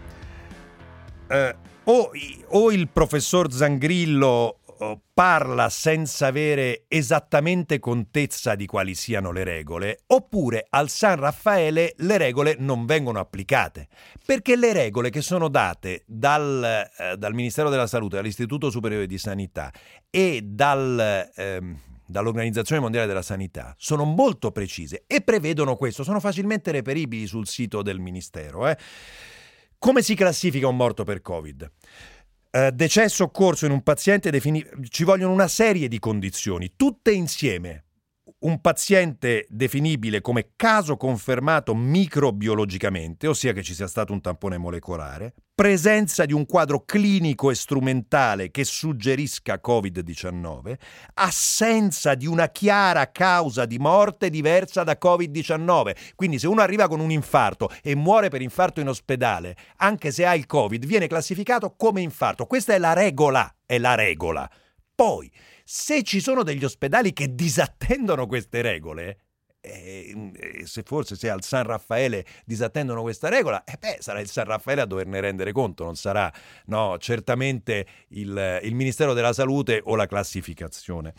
Eh, 1.26 1.56
o, 1.85 2.11
o 2.49 2.71
il 2.71 2.88
professor 2.90 3.50
Zangrillo 3.50 4.59
oh, 4.64 5.00
parla 5.14 5.71
senza 5.71 6.26
avere 6.26 6.85
esattamente 6.88 7.78
contezza 7.78 8.54
di 8.54 8.66
quali 8.66 8.95
siano 8.95 9.33
le 9.33 9.42
regole, 9.42 10.00
oppure 10.09 10.66
al 10.68 10.90
San 10.90 11.16
Raffaele 11.16 11.95
le 11.97 12.18
regole 12.18 12.56
non 12.59 12.85
vengono 12.85 13.21
applicate, 13.21 13.88
perché 14.26 14.54
le 14.54 14.75
regole 14.75 15.09
che 15.09 15.23
sono 15.23 15.49
date 15.49 16.02
dal, 16.06 16.62
eh, 16.62 17.16
dal 17.16 17.33
Ministero 17.33 17.71
della 17.71 17.87
Salute, 17.87 18.16
dall'Istituto 18.16 18.68
Superiore 18.68 19.06
di 19.06 19.16
Sanità 19.16 19.73
e 20.11 20.42
dal... 20.45 21.30
Eh, 21.35 21.95
dall'Organizzazione 22.06 22.80
Mondiale 22.80 23.06
della 23.06 23.22
Sanità 23.22 23.75
sono 23.78 24.04
molto 24.04 24.52
precise 24.52 25.04
e 25.06 25.20
prevedono 25.20 25.76
questo, 25.76 26.04
sono 26.04 26.20
facilmente 26.20 26.70
reperibili 26.70 27.26
sul 27.26 27.46
sito 27.46 27.82
del 27.82 27.98
Ministero. 27.98 28.66
Eh. 28.68 28.76
Come 29.78 30.02
si 30.02 30.14
classifica 30.14 30.68
un 30.68 30.76
morto 30.76 31.04
per 31.04 31.20
Covid? 31.20 31.70
Uh, 32.50 32.70
decesso 32.72 33.25
occorso 33.25 33.66
in 33.66 33.72
un 33.72 33.82
paziente 33.82 34.30
defini- 34.30 34.64
ci 34.88 35.04
vogliono 35.04 35.32
una 35.32 35.48
serie 35.48 35.88
di 35.88 35.98
condizioni, 35.98 36.72
tutte 36.76 37.12
insieme 37.12 37.84
un 38.38 38.60
paziente 38.60 39.46
definibile 39.48 40.20
come 40.20 40.52
caso 40.56 40.96
confermato 40.96 41.75
microbiologicamente, 41.75 43.26
ossia 43.26 43.52
che 43.52 43.62
ci 43.62 43.75
sia 43.75 43.86
stato 43.86 44.12
un 44.12 44.20
tampone 44.20 44.58
molecolare, 44.58 45.34
presenza 45.56 46.26
di 46.26 46.34
un 46.34 46.44
quadro 46.44 46.84
clinico 46.84 47.50
e 47.50 47.54
strumentale 47.54 48.50
che 48.50 48.62
suggerisca 48.62 49.58
Covid-19, 49.66 50.75
assenza 51.14 52.14
di 52.14 52.26
una 52.26 52.50
chiara 52.50 53.10
causa 53.10 53.64
di 53.64 53.78
morte 53.78 54.28
diversa 54.28 54.84
da 54.84 54.98
Covid-19. 55.02 55.96
Quindi 56.14 56.38
se 56.38 56.46
uno 56.46 56.60
arriva 56.60 56.88
con 56.88 57.00
un 57.00 57.10
infarto 57.10 57.70
e 57.82 57.94
muore 57.94 58.28
per 58.28 58.42
infarto 58.42 58.80
in 58.80 58.88
ospedale, 58.88 59.56
anche 59.76 60.10
se 60.10 60.26
ha 60.26 60.34
il 60.34 60.44
Covid, 60.44 60.84
viene 60.84 61.06
classificato 61.06 61.75
come 61.75 62.02
infarto. 62.02 62.44
Questa 62.44 62.75
è 62.75 62.78
la 62.78 62.92
regola, 62.92 63.50
è 63.64 63.78
la 63.78 63.94
regola. 63.94 64.46
Poi 64.94 65.32
se 65.64 66.02
ci 66.02 66.20
sono 66.20 66.42
degli 66.42 66.64
ospedali 66.64 67.14
che 67.14 67.34
disattendono 67.34 68.26
queste 68.26 68.60
regole, 68.60 69.20
e 69.66 70.32
eh, 70.35 70.66
se 70.66 70.82
forse 70.82 71.16
se 71.16 71.28
al 71.28 71.42
San 71.42 71.64
Raffaele 71.64 72.25
disattendono 72.44 73.02
questa 73.02 73.28
regola, 73.28 73.64
eh 73.64 73.76
beh, 73.78 73.99
sarà 74.00 74.20
il 74.20 74.28
San 74.28 74.44
Raffaele 74.44 74.82
a 74.82 74.87
doverne 74.87 75.20
rendere 75.20 75.52
conto, 75.52 75.85
non 75.85 75.96
sarà 75.96 76.32
no, 76.66 76.96
certamente 76.99 77.87
il, 78.08 78.61
il 78.62 78.75
Ministero 78.75 79.12
della 79.12 79.32
Salute 79.32 79.80
o 79.85 79.96
la 79.96 80.06
classificazione. 80.06 81.14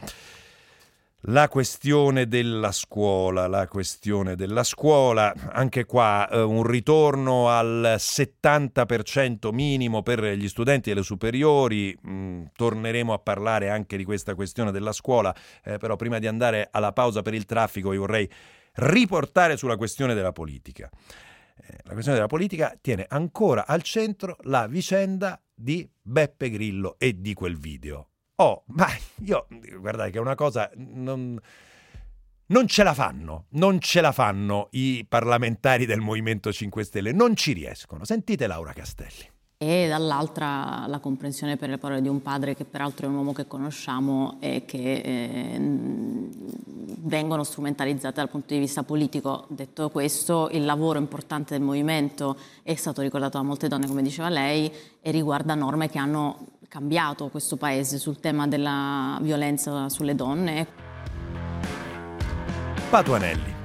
La 1.30 1.50
questione 1.50 2.26
della 2.26 2.72
scuola, 2.72 3.48
la 3.48 3.68
questione 3.68 4.38
della 4.38 4.64
scuola, 4.64 5.34
anche 5.52 5.84
qua 5.84 6.26
eh, 6.30 6.42
un 6.42 6.64
ritorno 6.64 7.50
al 7.50 7.96
70% 7.98 9.54
minimo 9.54 10.04
per 10.04 10.24
gli 10.24 10.48
studenti 10.48 10.88
delle 10.88 11.04
superiori, 11.04 11.94
mm, 12.08 12.46
torneremo 12.56 13.12
a 13.12 13.20
parlare 13.20 13.70
anche 13.70 13.98
di 13.98 14.06
questa 14.06 14.36
questione 14.36 14.72
della 14.72 14.94
scuola, 14.94 15.36
eh, 15.66 15.78
però 15.78 15.98
prima 15.98 16.18
di 16.18 16.28
andare 16.28 16.70
alla 16.72 16.94
pausa 16.94 17.22
per 17.24 17.34
il 17.34 17.44
traffico 17.44 17.92
io 17.92 18.00
vorrei 18.00 18.30
riportare 18.76 19.58
sulla 19.58 19.76
questione 19.76 20.14
della 20.14 20.32
politica. 20.32 20.90
Eh, 21.58 21.76
la 21.84 21.92
questione 21.92 22.16
della 22.16 22.30
politica 22.30 22.74
tiene 22.80 23.06
ancora 23.06 23.68
al 23.68 23.82
centro 23.82 24.38
la 24.44 24.66
vicenda 24.68 25.38
di 25.54 25.86
Beppe 26.02 26.50
Grillo 26.50 26.96
e 26.98 27.20
di 27.20 27.34
quel 27.34 27.58
video. 27.58 28.12
Oh, 28.40 28.64
ma 28.68 28.88
io, 29.24 29.48
guardate 29.80 30.12
che 30.12 30.18
è 30.18 30.22
una 30.22 30.36
cosa... 30.36 30.70
Non, 30.76 31.40
non 32.50 32.68
ce 32.68 32.84
la 32.84 32.94
fanno, 32.94 33.46
non 33.52 33.80
ce 33.80 34.00
la 34.00 34.12
fanno 34.12 34.68
i 34.72 35.06
parlamentari 35.10 35.86
del 35.86 36.00
Movimento 36.00 36.52
5 36.52 36.84
Stelle, 36.84 37.12
non 37.12 37.36
ci 37.36 37.52
riescono. 37.52 38.06
Sentite 38.06 38.48
Laura 38.48 38.74
Castelli. 38.74 39.30
E 39.58 39.88
dall'altra 39.88 40.86
la 40.88 41.00
comprensione 41.00 41.58
per 41.58 41.70
le 41.70 41.80
parole 41.80 42.02
di 42.02 42.08
un 42.08 42.22
padre 42.22 42.56
che 42.56 42.64
peraltro 42.64 43.08
è 43.08 43.10
un 43.10 43.16
uomo 43.16 43.34
che 43.34 43.48
conosciamo 43.48 44.38
e 44.40 44.66
che 44.66 44.94
eh, 45.04 45.60
vengono 47.00 47.44
strumentalizzate 47.44 48.16
dal 48.18 48.30
punto 48.30 48.54
di 48.54 48.60
vista 48.60 48.84
politico. 48.84 49.48
Detto 49.50 49.90
questo, 49.90 50.48
il 50.52 50.64
lavoro 50.64 51.00
importante 51.00 51.56
del 51.56 51.64
movimento 51.64 52.38
è 52.62 52.76
stato 52.76 53.02
ricordato 53.02 53.40
da 53.40 53.44
molte 53.44 53.68
donne, 53.68 53.88
come 53.88 54.04
diceva 54.04 54.30
lei, 54.30 54.72
e 55.02 55.12
riguarda 55.12 55.56
norme 55.56 55.90
che 55.90 55.98
hanno 55.98 56.57
cambiato 56.68 57.30
questo 57.30 57.56
paese 57.56 57.98
sul 57.98 58.20
tema 58.20 58.48
della 58.48 59.18
violenza 59.22 59.90
sulle 59.90 60.16
donne. 60.16 60.68
Patuanelli. 62.90 63.56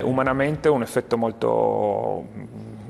Umanamente 0.00 0.68
un 0.68 0.82
effetto 0.82 1.16
molto 1.16 2.26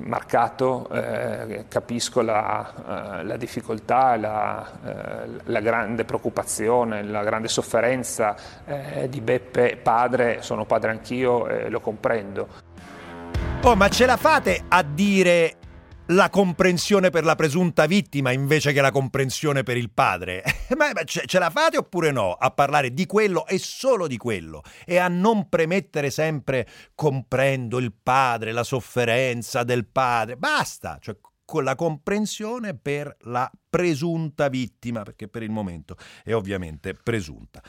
marcato, 0.05 0.89
eh, 0.91 1.65
capisco 1.69 2.21
la, 2.21 3.21
eh, 3.21 3.25
la 3.25 3.37
difficoltà, 3.37 4.17
la, 4.17 4.71
eh, 4.85 5.29
la, 5.45 5.61
grande 5.61 6.05
preoccupazione, 6.05 7.03
la 7.03 7.23
grande 7.23 7.49
sofferenza 7.49 8.37
eh, 8.65 9.09
di 9.09 9.21
Beppe 9.21 9.77
padre, 9.77 10.43
sono 10.43 10.65
padre 10.65 10.91
anch'io 10.91 11.47
e 11.49 11.69
lo 11.69 11.81
comprendo. 11.81 12.49
Oh, 13.63 13.77
ma 13.77 13.89
ce 13.89 14.07
la 14.07 14.17
fate 14.17 14.65
a 14.69 14.83
dire 14.83 15.57
la 16.09 16.29
comprensione 16.29 17.09
per 17.09 17.25
la 17.25 17.35
presunta 17.35 17.87
vittima 17.87 18.31
invece 18.31 18.73
che 18.73 18.83
la 18.83 18.91
comprensione 18.91 19.63
per 19.63 19.77
il 19.79 19.91
padre. 19.91 20.43
ma, 20.77 20.93
ce, 21.05 21.23
ce, 21.25 21.39
la 21.39 21.51
fate 21.51 21.79
oppure 21.79 22.11
no 22.11 22.33
a 22.33 22.51
parlare 22.51 22.93
di 22.93 23.07
quello 23.07 23.47
e 23.47 23.59
solo 23.59 24.07
di 24.07 24.19
quello 24.19 24.63
e 24.85 24.99
a 24.99 25.09
non 25.09 25.49
premettere 25.49 26.11
sempre 26.11 26.69
comprendo 26.95 27.79
il 27.79 27.93
padre, 27.93 28.53
la 28.53 28.65
sofferenza 28.65 29.63
del 29.63 29.87
padre. 29.87 30.37
Basta, 30.37 30.99
cioè 31.01 31.17
con 31.45 31.65
la 31.65 31.75
comprensione 31.75 32.75
per 32.75 33.17
la 33.23 33.51
presunta 33.71 34.49
vittima, 34.49 35.03
perché 35.03 35.29
per 35.29 35.43
il 35.43 35.51
momento 35.51 35.97
è 36.23 36.35
ovviamente 36.35 36.95
presunta. 36.95 37.63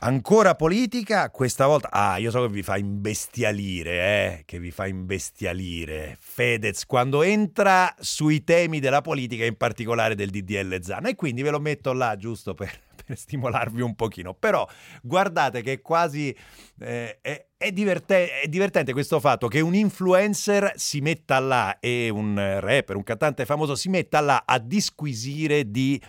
Ancora 0.00 0.56
politica, 0.56 1.30
questa 1.30 1.66
volta... 1.66 1.88
Ah, 1.90 2.16
io 2.16 2.30
so 2.30 2.40
che 2.40 2.52
vi 2.52 2.62
fa 2.62 2.76
imbestialire, 2.76 3.92
eh? 4.00 4.42
Che 4.46 4.58
vi 4.58 4.72
fa 4.72 4.86
imbestialire. 4.86 6.16
Fedez, 6.18 6.86
quando 6.86 7.22
entra 7.22 7.94
sui 8.00 8.42
temi 8.42 8.80
della 8.80 9.00
politica, 9.00 9.44
in 9.44 9.56
particolare 9.56 10.16
del 10.16 10.30
DDL 10.30 10.82
Zana. 10.82 11.10
E 11.10 11.14
quindi 11.14 11.42
ve 11.42 11.50
lo 11.50 11.60
metto 11.60 11.92
là, 11.92 12.16
giusto 12.16 12.54
per, 12.54 12.72
per 13.04 13.16
stimolarvi 13.16 13.80
un 13.80 13.94
pochino. 13.94 14.34
Però 14.34 14.66
guardate 15.02 15.62
che 15.62 15.80
quasi... 15.82 16.34
Eh, 16.80 17.20
è, 17.20 17.46
è, 17.56 17.70
diverte- 17.70 18.40
è, 18.40 18.48
divertente 18.48 18.92
questo 18.92 19.20
fatto 19.20 19.46
che 19.46 19.60
un 19.60 19.74
influencer 19.74 20.72
si 20.74 21.00
metta 21.00 21.38
là 21.38 21.78
e 21.78 22.08
un 22.08 22.34
rapper, 22.60 22.96
un 22.96 23.04
cantante 23.04 23.44
famoso 23.44 23.76
si 23.76 23.88
metta 23.88 24.18
là 24.18 24.42
a 24.44 24.58
disquisire 24.58 25.70
di 25.70 26.00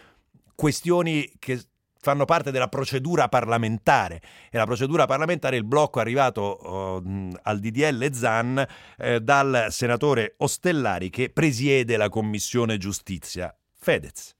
questioni 0.56 1.32
che 1.38 1.60
fanno 2.04 2.26
parte 2.26 2.52
della 2.52 2.68
procedura 2.68 3.30
parlamentare 3.30 4.20
e 4.52 4.58
la 4.58 4.66
procedura 4.66 5.06
parlamentare 5.06 5.56
il 5.56 5.64
blocco 5.64 6.00
è 6.00 6.02
arrivato 6.02 6.60
uh, 6.62 7.32
al 7.44 7.60
DDL 7.60 8.12
Zan 8.12 8.68
eh, 8.98 9.22
dal 9.22 9.68
senatore 9.70 10.36
Ostellari 10.40 11.10
che 11.10 11.30
presiede 11.30 11.96
la 11.96 12.10
commissione 12.10 12.78
giustizia 12.78 13.56
Fedez 13.80 14.36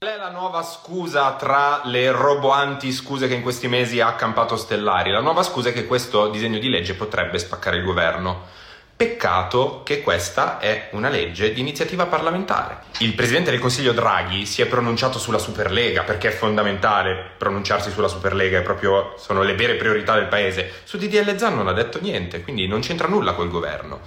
Qual 0.00 0.12
è 0.12 0.16
la 0.16 0.30
nuova 0.30 0.62
scusa 0.62 1.36
tra 1.36 1.82
le 1.84 2.10
roboanti 2.10 2.90
scuse 2.90 3.28
che 3.28 3.34
in 3.34 3.42
questi 3.42 3.68
mesi 3.68 4.00
ha 4.00 4.08
accampato 4.08 4.56
Stellari? 4.56 5.12
La 5.12 5.20
nuova 5.20 5.44
scusa 5.44 5.68
è 5.68 5.72
che 5.72 5.86
questo 5.86 6.28
disegno 6.28 6.58
di 6.58 6.70
legge 6.70 6.94
potrebbe 6.94 7.38
spaccare 7.38 7.76
il 7.76 7.84
governo. 7.84 8.46
Peccato 9.00 9.80
che 9.82 10.02
questa 10.02 10.58
è 10.58 10.90
una 10.92 11.08
legge 11.08 11.54
di 11.54 11.60
iniziativa 11.60 12.04
parlamentare. 12.04 12.80
Il 12.98 13.14
Presidente 13.14 13.50
del 13.50 13.58
Consiglio 13.58 13.94
Draghi 13.94 14.44
si 14.44 14.60
è 14.60 14.66
pronunciato 14.66 15.18
sulla 15.18 15.38
Superlega 15.38 16.02
perché 16.02 16.28
è 16.28 16.32
fondamentale 16.32 17.30
pronunciarsi 17.38 17.90
sulla 17.90 18.08
Superlega, 18.08 18.60
proprio, 18.60 19.14
sono 19.16 19.40
le 19.42 19.54
vere 19.54 19.76
priorità 19.76 20.16
del 20.16 20.26
Paese. 20.26 20.70
Su 20.84 20.98
DDL 20.98 21.38
Zan 21.38 21.54
non 21.54 21.68
ha 21.68 21.72
detto 21.72 21.98
niente, 22.02 22.42
quindi 22.42 22.66
non 22.66 22.80
c'entra 22.80 23.08
nulla 23.08 23.32
col 23.32 23.48
governo. 23.48 24.00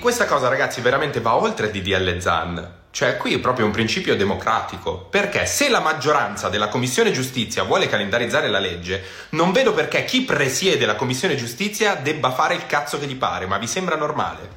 Questa 0.00 0.26
cosa 0.26 0.46
ragazzi 0.46 0.80
veramente 0.80 1.20
va 1.20 1.34
oltre 1.34 1.72
DDL 1.72 2.20
Zan. 2.20 2.84
Cioè, 2.96 3.18
qui 3.18 3.34
è 3.34 3.40
proprio 3.40 3.66
un 3.66 3.72
principio 3.72 4.16
democratico, 4.16 5.06
perché 5.10 5.44
se 5.44 5.68
la 5.68 5.80
maggioranza 5.80 6.48
della 6.48 6.68
Commissione 6.68 7.10
Giustizia 7.10 7.62
vuole 7.62 7.88
calendarizzare 7.88 8.48
la 8.48 8.58
legge, 8.58 9.02
non 9.32 9.52
vedo 9.52 9.74
perché 9.74 10.06
chi 10.06 10.22
presiede 10.22 10.86
la 10.86 10.94
Commissione 10.94 11.36
Giustizia 11.36 11.96
debba 11.96 12.30
fare 12.30 12.54
il 12.54 12.64
cazzo 12.64 12.98
che 12.98 13.04
gli 13.04 13.16
pare, 13.16 13.44
ma 13.44 13.58
vi 13.58 13.66
sembra 13.66 13.96
normale? 13.96 14.48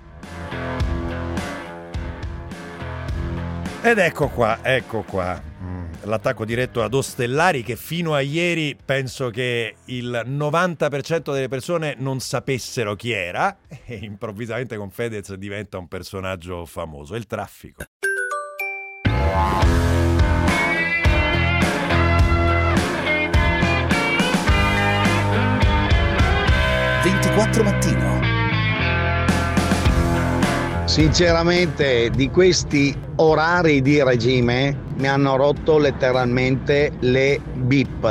Ed 3.81 3.98
ecco 3.98 4.29
qua, 4.29 4.60
ecco 4.62 5.01
qua. 5.01 5.43
Mm, 5.62 5.86
l'attacco 6.03 6.46
diretto 6.46 6.81
ad 6.81 6.93
Ostellari 6.93 7.62
che 7.62 7.75
fino 7.75 8.13
a 8.13 8.22
ieri 8.22 8.74
penso 8.74 9.29
che 9.31 9.75
il 9.88 10.24
90% 10.25 11.34
delle 11.34 11.50
persone 11.50 11.96
non 11.98 12.22
sapessero 12.22 12.96
chi 12.96 13.12
era 13.12 13.58
e 13.86 13.96
improvvisamente 13.96 14.77
con 14.77 14.91
Fedez 14.91 15.34
diventa 15.34 15.77
un 15.77 15.89
personaggio 15.89 16.65
famoso, 16.65 17.15
il 17.15 17.25
traffico. 17.25 17.84
24 27.02 27.64
mattino. 27.64 28.20
Sinceramente 30.86 32.10
di 32.10 32.30
questi 32.30 32.94
orari 33.16 33.82
di 33.82 34.04
regime 34.04 34.78
mi 34.96 35.08
hanno 35.08 35.36
rotto 35.36 35.78
letteralmente 35.78 36.92
le 37.00 37.40
bip. 37.54 38.02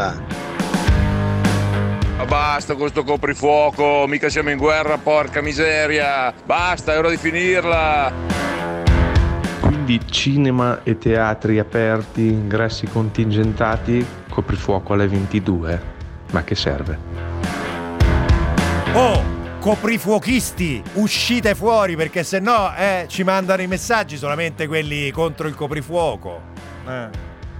Ma 2.17 2.25
basta 2.25 2.73
con 2.73 2.83
questo 2.83 3.05
coprifuoco, 3.05 4.07
mica 4.07 4.29
siamo 4.29 4.51
in 4.51 4.59
guerra, 4.59 4.97
porca 4.99 5.41
miseria. 5.43 6.33
Basta, 6.45 6.95
è 6.95 6.99
ora 6.99 7.11
di 7.11 7.17
finirla 7.17 8.48
quindi 9.89 10.07
cinema 10.11 10.83
e 10.83 10.99
teatri 10.99 11.59
aperti, 11.59 12.21
ingressi 12.21 12.87
contingentati, 12.87 14.05
coprifuoco 14.29 14.93
alle 14.93 15.09
22. 15.09 15.83
Ma 16.31 16.45
che 16.45 16.55
serve? 16.55 16.99
Oh, 18.93 19.23
coprifuochisti, 19.59 20.83
uscite 20.95 21.55
fuori 21.55 21.97
perché 21.97 22.23
se 22.23 22.39
no 22.39 22.75
eh, 22.77 23.07
ci 23.09 23.23
mandano 23.23 23.63
i 23.63 23.67
messaggi 23.67 24.19
solamente 24.19 24.67
quelli 24.67 25.11
contro 25.11 25.49
il 25.49 25.55
coprifuoco. 25.55 26.43
Eh. 26.87 27.09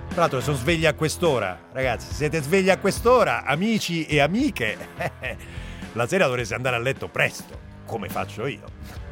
Tra 0.09 0.21
l'altro 0.21 0.41
sono 0.43 0.57
svegli 0.59 0.85
a 0.85 0.93
quest'ora, 0.93 1.59
ragazzi, 1.73 2.13
siete 2.13 2.43
svegli 2.43 2.69
a 2.69 2.77
quest'ora, 2.77 3.45
amici 3.45 4.05
e 4.05 4.21
amiche. 4.21 4.77
La 5.95 6.07
sera 6.07 6.27
dovreste 6.27 6.55
andare 6.55 6.77
a 6.77 6.79
letto 6.79 7.09
presto, 7.09 7.59
come 7.87 8.11
faccio 8.11 8.47
io. 8.47 9.08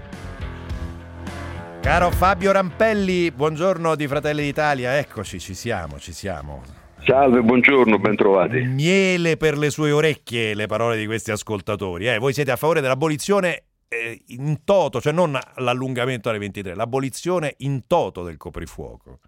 Caro 1.87 2.11
Fabio 2.11 2.51
Rampelli, 2.51 3.31
buongiorno 3.31 3.95
di 3.95 4.09
Fratelli 4.09 4.43
d'Italia, 4.43 4.99
eccoci, 4.99 5.39
ci 5.39 5.55
siamo, 5.55 6.01
ci 6.01 6.11
siamo. 6.11 6.65
Salve, 7.05 7.43
buongiorno, 7.43 7.97
bentrovati. 8.01 8.61
Miele 8.63 9.37
per 9.37 9.57
le 9.57 9.71
sue 9.71 9.93
orecchie 9.93 10.55
le 10.55 10.67
parole 10.67 10.97
di 10.97 11.07
questi 11.07 11.31
ascoltatori. 11.31 12.09
Eh, 12.09 12.19
voi 12.19 12.33
siete 12.33 12.51
a 12.51 12.57
favore 12.57 12.81
dell'abolizione 12.81 13.67
eh, 13.87 14.21
in 14.31 14.65
toto, 14.65 15.01
cioè 15.01 15.13
non 15.13 15.39
l'allungamento 15.59 16.29
alle 16.29 16.39
23, 16.39 16.75
l'abolizione 16.75 17.55
in 17.59 17.87
toto 17.87 18.25
del 18.25 18.37
coprifuoco. 18.37 19.21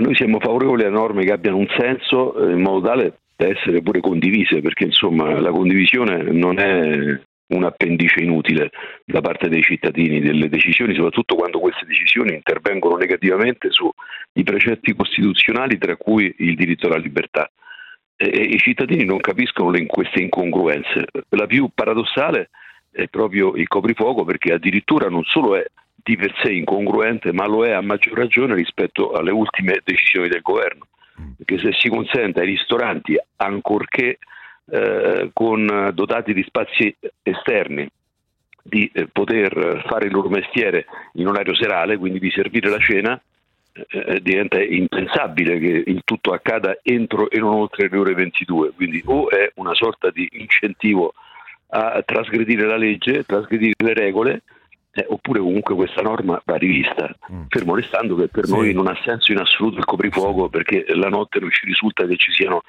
Noi 0.00 0.16
siamo 0.16 0.40
favorevoli 0.40 0.82
a 0.82 0.90
norme 0.90 1.24
che 1.24 1.30
abbiano 1.30 1.58
un 1.58 1.68
senso 1.78 2.36
eh, 2.36 2.54
in 2.54 2.60
modo 2.60 2.88
tale 2.88 3.18
da 3.36 3.46
essere 3.46 3.82
pure 3.82 4.00
condivise, 4.00 4.60
perché 4.60 4.86
insomma 4.86 5.38
la 5.38 5.52
condivisione 5.52 6.24
non 6.32 6.58
è 6.58 7.20
un 7.54 7.64
appendice 7.64 8.20
inutile 8.20 8.70
da 9.04 9.20
parte 9.20 9.48
dei 9.48 9.62
cittadini 9.62 10.20
delle 10.20 10.48
decisioni, 10.48 10.94
soprattutto 10.94 11.34
quando 11.34 11.60
queste 11.60 11.86
decisioni 11.86 12.34
intervengono 12.34 12.96
negativamente 12.96 13.68
sui 13.70 14.42
precetti 14.42 14.94
costituzionali, 14.94 15.78
tra 15.78 15.96
cui 15.96 16.34
il 16.38 16.54
diritto 16.54 16.86
alla 16.86 16.96
libertà. 16.96 17.50
E 18.16 18.26
I 18.26 18.58
cittadini 18.58 19.04
non 19.04 19.18
capiscono 19.18 19.70
le, 19.70 19.86
queste 19.86 20.20
incongruenze. 20.20 21.06
La 21.30 21.46
più 21.46 21.68
paradossale 21.74 22.50
è 22.90 23.08
proprio 23.08 23.54
il 23.56 23.66
coprifuoco 23.66 24.24
perché 24.24 24.52
addirittura 24.52 25.08
non 25.08 25.24
solo 25.24 25.56
è 25.56 25.64
di 25.96 26.16
per 26.16 26.34
sé 26.42 26.52
incongruente, 26.52 27.32
ma 27.32 27.46
lo 27.46 27.64
è 27.64 27.72
a 27.72 27.80
maggior 27.80 28.16
ragione 28.16 28.54
rispetto 28.54 29.12
alle 29.12 29.30
ultime 29.32 29.80
decisioni 29.82 30.28
del 30.28 30.42
governo. 30.42 30.86
Perché 31.36 31.58
se 31.58 31.72
si 31.78 31.88
consente 31.88 32.40
ai 32.40 32.46
ristoranti, 32.46 33.16
ancorché 33.36 34.18
eh, 34.70 35.30
con, 35.32 35.90
dotati 35.92 36.32
di 36.32 36.42
spazi 36.42 36.94
esterni 37.22 37.88
di 38.62 38.90
eh, 38.94 39.06
poter 39.06 39.84
fare 39.86 40.06
il 40.06 40.12
loro 40.12 40.28
mestiere 40.30 40.86
in 41.14 41.26
orario 41.26 41.54
serale, 41.54 41.98
quindi 41.98 42.18
di 42.18 42.30
servire 42.30 42.70
la 42.70 42.78
cena, 42.78 43.20
eh, 43.72 43.86
eh, 44.06 44.20
diventa 44.22 44.62
impensabile 44.62 45.58
che 45.58 45.82
il 45.86 46.00
tutto 46.04 46.32
accada 46.32 46.78
entro 46.82 47.28
e 47.28 47.38
non 47.38 47.54
oltre 47.54 47.88
le 47.88 47.96
ore 47.98 48.14
22, 48.14 48.70
quindi 48.70 49.02
o 49.04 49.28
è 49.28 49.52
una 49.56 49.74
sorta 49.74 50.10
di 50.10 50.28
incentivo 50.32 51.12
a 51.68 52.02
trasgredire 52.06 52.66
la 52.66 52.76
legge, 52.76 53.24
trasgredire 53.24 53.74
le 53.76 53.94
regole, 53.94 54.42
eh, 54.92 55.04
oppure 55.08 55.40
comunque 55.40 55.74
questa 55.74 56.02
norma 56.02 56.40
va 56.44 56.54
rivista, 56.54 57.12
mm. 57.32 57.46
fermo 57.48 57.74
restando 57.74 58.14
che 58.14 58.28
per 58.28 58.44
sì. 58.44 58.52
noi 58.52 58.72
non 58.72 58.86
ha 58.86 58.96
senso 59.04 59.32
in 59.32 59.38
assoluto 59.38 59.78
il 59.78 59.84
coprifuoco 59.84 60.48
perché 60.48 60.84
la 60.94 61.08
notte 61.08 61.40
non 61.40 61.50
ci 61.50 61.66
risulta 61.66 62.06
che 62.06 62.16
ci 62.16 62.30
siano 62.30 62.62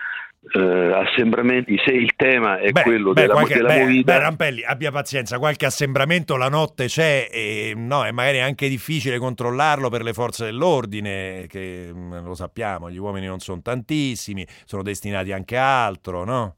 eh, 0.53 0.91
assembramenti, 0.93 1.77
se 1.83 1.91
il 1.91 2.13
tema 2.15 2.59
è 2.59 2.71
beh, 2.71 2.81
quello 2.81 3.13
beh, 3.13 3.21
della, 3.21 3.33
qualche, 3.33 3.55
della 3.55 3.73
beh, 3.73 3.79
movida... 3.79 4.13
Beh, 4.13 4.19
Rampelli, 4.19 4.63
abbia 4.63 4.91
pazienza, 4.91 5.39
qualche 5.39 5.65
assembramento 5.65 6.37
la 6.37 6.49
notte 6.49 6.85
c'è 6.85 7.27
e 7.31 7.73
no, 7.75 8.05
è 8.05 8.11
magari 8.11 8.41
anche 8.41 8.69
difficile 8.69 9.17
controllarlo 9.17 9.89
per 9.89 10.03
le 10.03 10.13
forze 10.13 10.45
dell'ordine, 10.45 11.45
che 11.47 11.89
mm, 11.91 12.25
lo 12.25 12.35
sappiamo, 12.35 12.89
gli 12.89 12.97
uomini 12.97 13.25
non 13.25 13.39
sono 13.39 13.61
tantissimi, 13.61 14.45
sono 14.65 14.83
destinati 14.83 15.31
anche 15.31 15.57
a 15.57 15.85
altro, 15.85 16.23
no? 16.23 16.55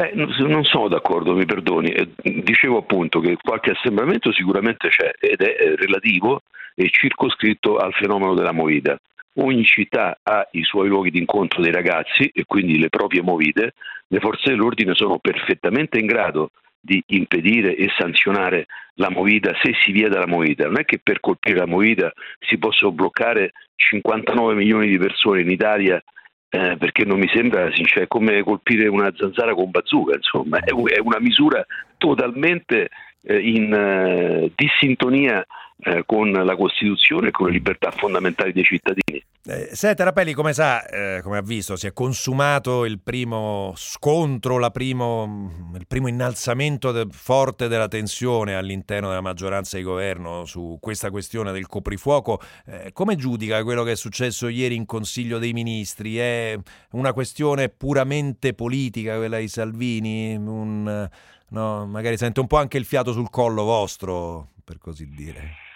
Eh, 0.00 0.12
non 0.14 0.62
sono 0.62 0.86
d'accordo, 0.86 1.34
mi 1.34 1.44
perdoni. 1.44 1.90
Eh, 1.90 2.08
dicevo 2.22 2.78
appunto 2.78 3.18
che 3.18 3.36
qualche 3.42 3.72
assembramento 3.72 4.32
sicuramente 4.32 4.88
c'è 4.88 5.10
ed 5.18 5.40
è 5.40 5.56
eh, 5.58 5.74
relativo 5.74 6.42
e 6.76 6.88
circoscritto 6.88 7.78
al 7.78 7.92
fenomeno 7.94 8.34
della 8.34 8.52
movida. 8.52 8.96
Ogni 9.40 9.64
città 9.64 10.18
ha 10.22 10.46
i 10.52 10.62
suoi 10.64 10.88
luoghi 10.88 11.10
di 11.10 11.18
incontro 11.18 11.62
dei 11.62 11.72
ragazzi 11.72 12.30
e 12.32 12.44
quindi 12.44 12.78
le 12.78 12.88
proprie 12.88 13.22
movide. 13.22 13.74
Le 14.08 14.20
forze 14.20 14.50
dell'ordine 14.50 14.94
sono 14.94 15.18
perfettamente 15.18 15.98
in 15.98 16.06
grado 16.06 16.50
di 16.80 17.02
impedire 17.08 17.76
e 17.76 17.88
sanzionare 17.96 18.66
la 18.94 19.10
movida 19.10 19.54
se 19.62 19.74
si 19.80 19.92
vieta 19.92 20.18
la 20.18 20.26
movida. 20.26 20.66
Non 20.66 20.80
è 20.80 20.84
che 20.84 20.98
per 21.00 21.20
colpire 21.20 21.58
la 21.58 21.66
movida 21.66 22.12
si 22.40 22.58
possono 22.58 22.92
bloccare 22.92 23.52
59 23.76 24.54
milioni 24.54 24.88
di 24.88 24.98
persone 24.98 25.42
in 25.42 25.50
Italia 25.50 26.02
eh, 26.50 26.76
perché 26.76 27.04
non 27.04 27.18
mi 27.18 27.28
sembra 27.28 27.70
cioè, 27.70 28.06
come 28.08 28.42
colpire 28.42 28.88
una 28.88 29.12
zanzara 29.14 29.54
con 29.54 29.70
bazooka, 29.70 30.16
insomma, 30.16 30.58
è, 30.58 30.70
è 30.70 30.98
una 30.98 31.20
misura 31.20 31.64
totalmente 31.98 32.88
eh, 33.22 33.38
in 33.38 33.72
eh, 33.72 34.50
dissintonia 34.54 35.46
eh, 35.80 36.02
con 36.04 36.30
la 36.30 36.56
Costituzione 36.56 37.28
e 37.28 37.30
con 37.30 37.46
le 37.46 37.52
libertà 37.52 37.90
fondamentali 37.90 38.52
dei 38.52 38.64
cittadini. 38.64 39.24
Eh, 39.50 39.70
Senta 39.72 40.04
Rappelli, 40.04 40.34
come 40.34 40.52
sa, 40.52 40.84
eh, 40.86 41.22
come 41.22 41.38
ha 41.38 41.42
visto, 41.42 41.74
si 41.76 41.86
è 41.86 41.94
consumato 41.94 42.84
il 42.84 43.00
primo 43.00 43.72
scontro, 43.76 44.58
primo, 44.70 45.70
il 45.74 45.86
primo 45.86 46.08
innalzamento 46.08 46.92
de- 46.92 47.06
forte 47.10 47.66
della 47.66 47.88
tensione 47.88 48.56
all'interno 48.56 49.08
della 49.08 49.22
maggioranza 49.22 49.78
di 49.78 49.84
governo 49.84 50.44
su 50.44 50.76
questa 50.80 51.10
questione 51.10 51.52
del 51.52 51.66
coprifuoco. 51.66 52.40
Eh, 52.66 52.90
come 52.92 53.16
giudica 53.16 53.62
quello 53.62 53.84
che 53.84 53.92
è 53.92 53.96
successo 53.96 54.48
ieri 54.48 54.74
in 54.74 54.84
Consiglio 54.84 55.38
dei 55.38 55.54
Ministri? 55.54 56.18
È 56.18 56.58
una 56.90 57.14
questione 57.14 57.70
puramente 57.70 58.52
politica 58.52 59.16
quella 59.16 59.38
di 59.38 59.48
Salvini? 59.48 60.36
Un, 60.36 61.08
no, 61.48 61.86
magari 61.86 62.18
sente 62.18 62.40
un 62.40 62.46
po' 62.46 62.58
anche 62.58 62.76
il 62.76 62.84
fiato 62.84 63.12
sul 63.12 63.30
collo 63.30 63.62
vostro, 63.62 64.48
per 64.62 64.76
così 64.76 65.08
dire. 65.08 65.67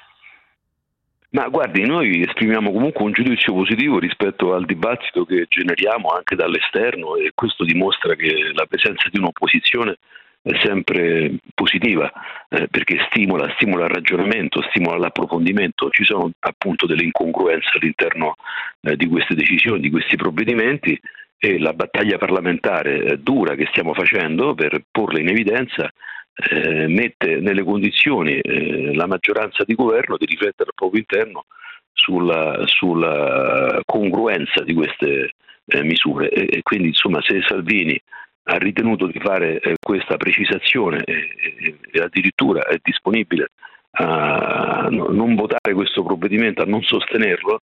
Ma 1.33 1.49
guardi, 1.49 1.83
noi 1.87 2.23
esprimiamo 2.23 2.71
comunque 2.71 3.05
un 3.05 3.13
giudizio 3.13 3.55
positivo 3.55 3.99
rispetto 3.99 4.53
al 4.53 4.67
dibattito 4.67 5.25
che 5.25 5.47
generiamo 5.49 6.09
anche 6.09 6.37
dall'esterno 6.37 7.17
e 7.17 7.33
questo 7.35 7.65
dimostra 7.65 8.15
che 8.15 8.53
la 8.53 8.67
presenza 8.67 9.09
di 9.11 9.19
un'opposizione 9.19 9.97
è 10.43 10.51
sempre 10.63 11.37
positiva 11.55 12.13
eh, 12.51 12.69
perché 12.69 12.99
stimola, 13.09 13.51
stimola, 13.57 13.87
il 13.87 13.93
ragionamento, 13.93 14.61
stimola 14.69 14.99
l'approfondimento. 14.99 15.89
Ci 15.89 16.05
sono 16.05 16.31
appunto 16.41 16.85
delle 16.85 17.05
incongruenze 17.05 17.79
all'interno 17.81 18.35
eh, 18.83 18.97
di 18.97 19.07
queste 19.07 19.35
decisioni, 19.35 19.81
di 19.81 19.91
questi 19.91 20.17
provvedimenti 20.17 21.01
e 21.39 21.59
la 21.59 21.73
battaglia 21.73 22.19
parlamentare 22.19 23.05
eh, 23.05 23.19
dura 23.19 23.55
che 23.55 23.69
stiamo 23.71 23.95
facendo 23.95 24.55
per 24.55 24.83
porle 24.91 25.21
in 25.21 25.29
evidenza 25.29 25.91
eh, 26.35 26.87
mette 26.87 27.41
nelle 27.41 27.63
condizioni 27.63 28.39
eh, 28.39 28.95
la 28.95 29.07
maggioranza 29.07 29.65
di 29.65 29.75
governo 29.75 30.17
di 30.17 30.27
riflettere 30.27 30.71
al 30.71 30.75
proprio 30.75 31.01
interno 31.01 31.45
sulla, 31.93 32.63
sulla 32.67 33.81
congruenza 33.85 34.63
di 34.65 34.75
queste 34.75 35.33
eh, 35.67 35.83
misure. 35.83 36.31
E, 36.31 36.59
e, 36.59 36.63
quindi 36.63 36.89
insomma 36.89 37.21
se 37.23 37.43
Salvini 37.47 38.01
ha 38.45 38.57
ritenuto 38.57 39.07
di 39.07 39.21
fare 39.21 39.61
eh, 39.61 39.75
questa 39.81 40.17
precisazione 40.17 41.03
e, 41.05 41.77
e, 41.91 42.01
addirittura 42.01 42.65
è 42.67 42.79
disponibile 42.83 43.51
a 43.95 44.89
non 44.91 45.35
votare 45.35 45.75
questo 45.75 46.03
provvedimento, 46.03 46.63
a 46.63 46.67
non 46.67 46.83
sostenerlo, 46.83 47.61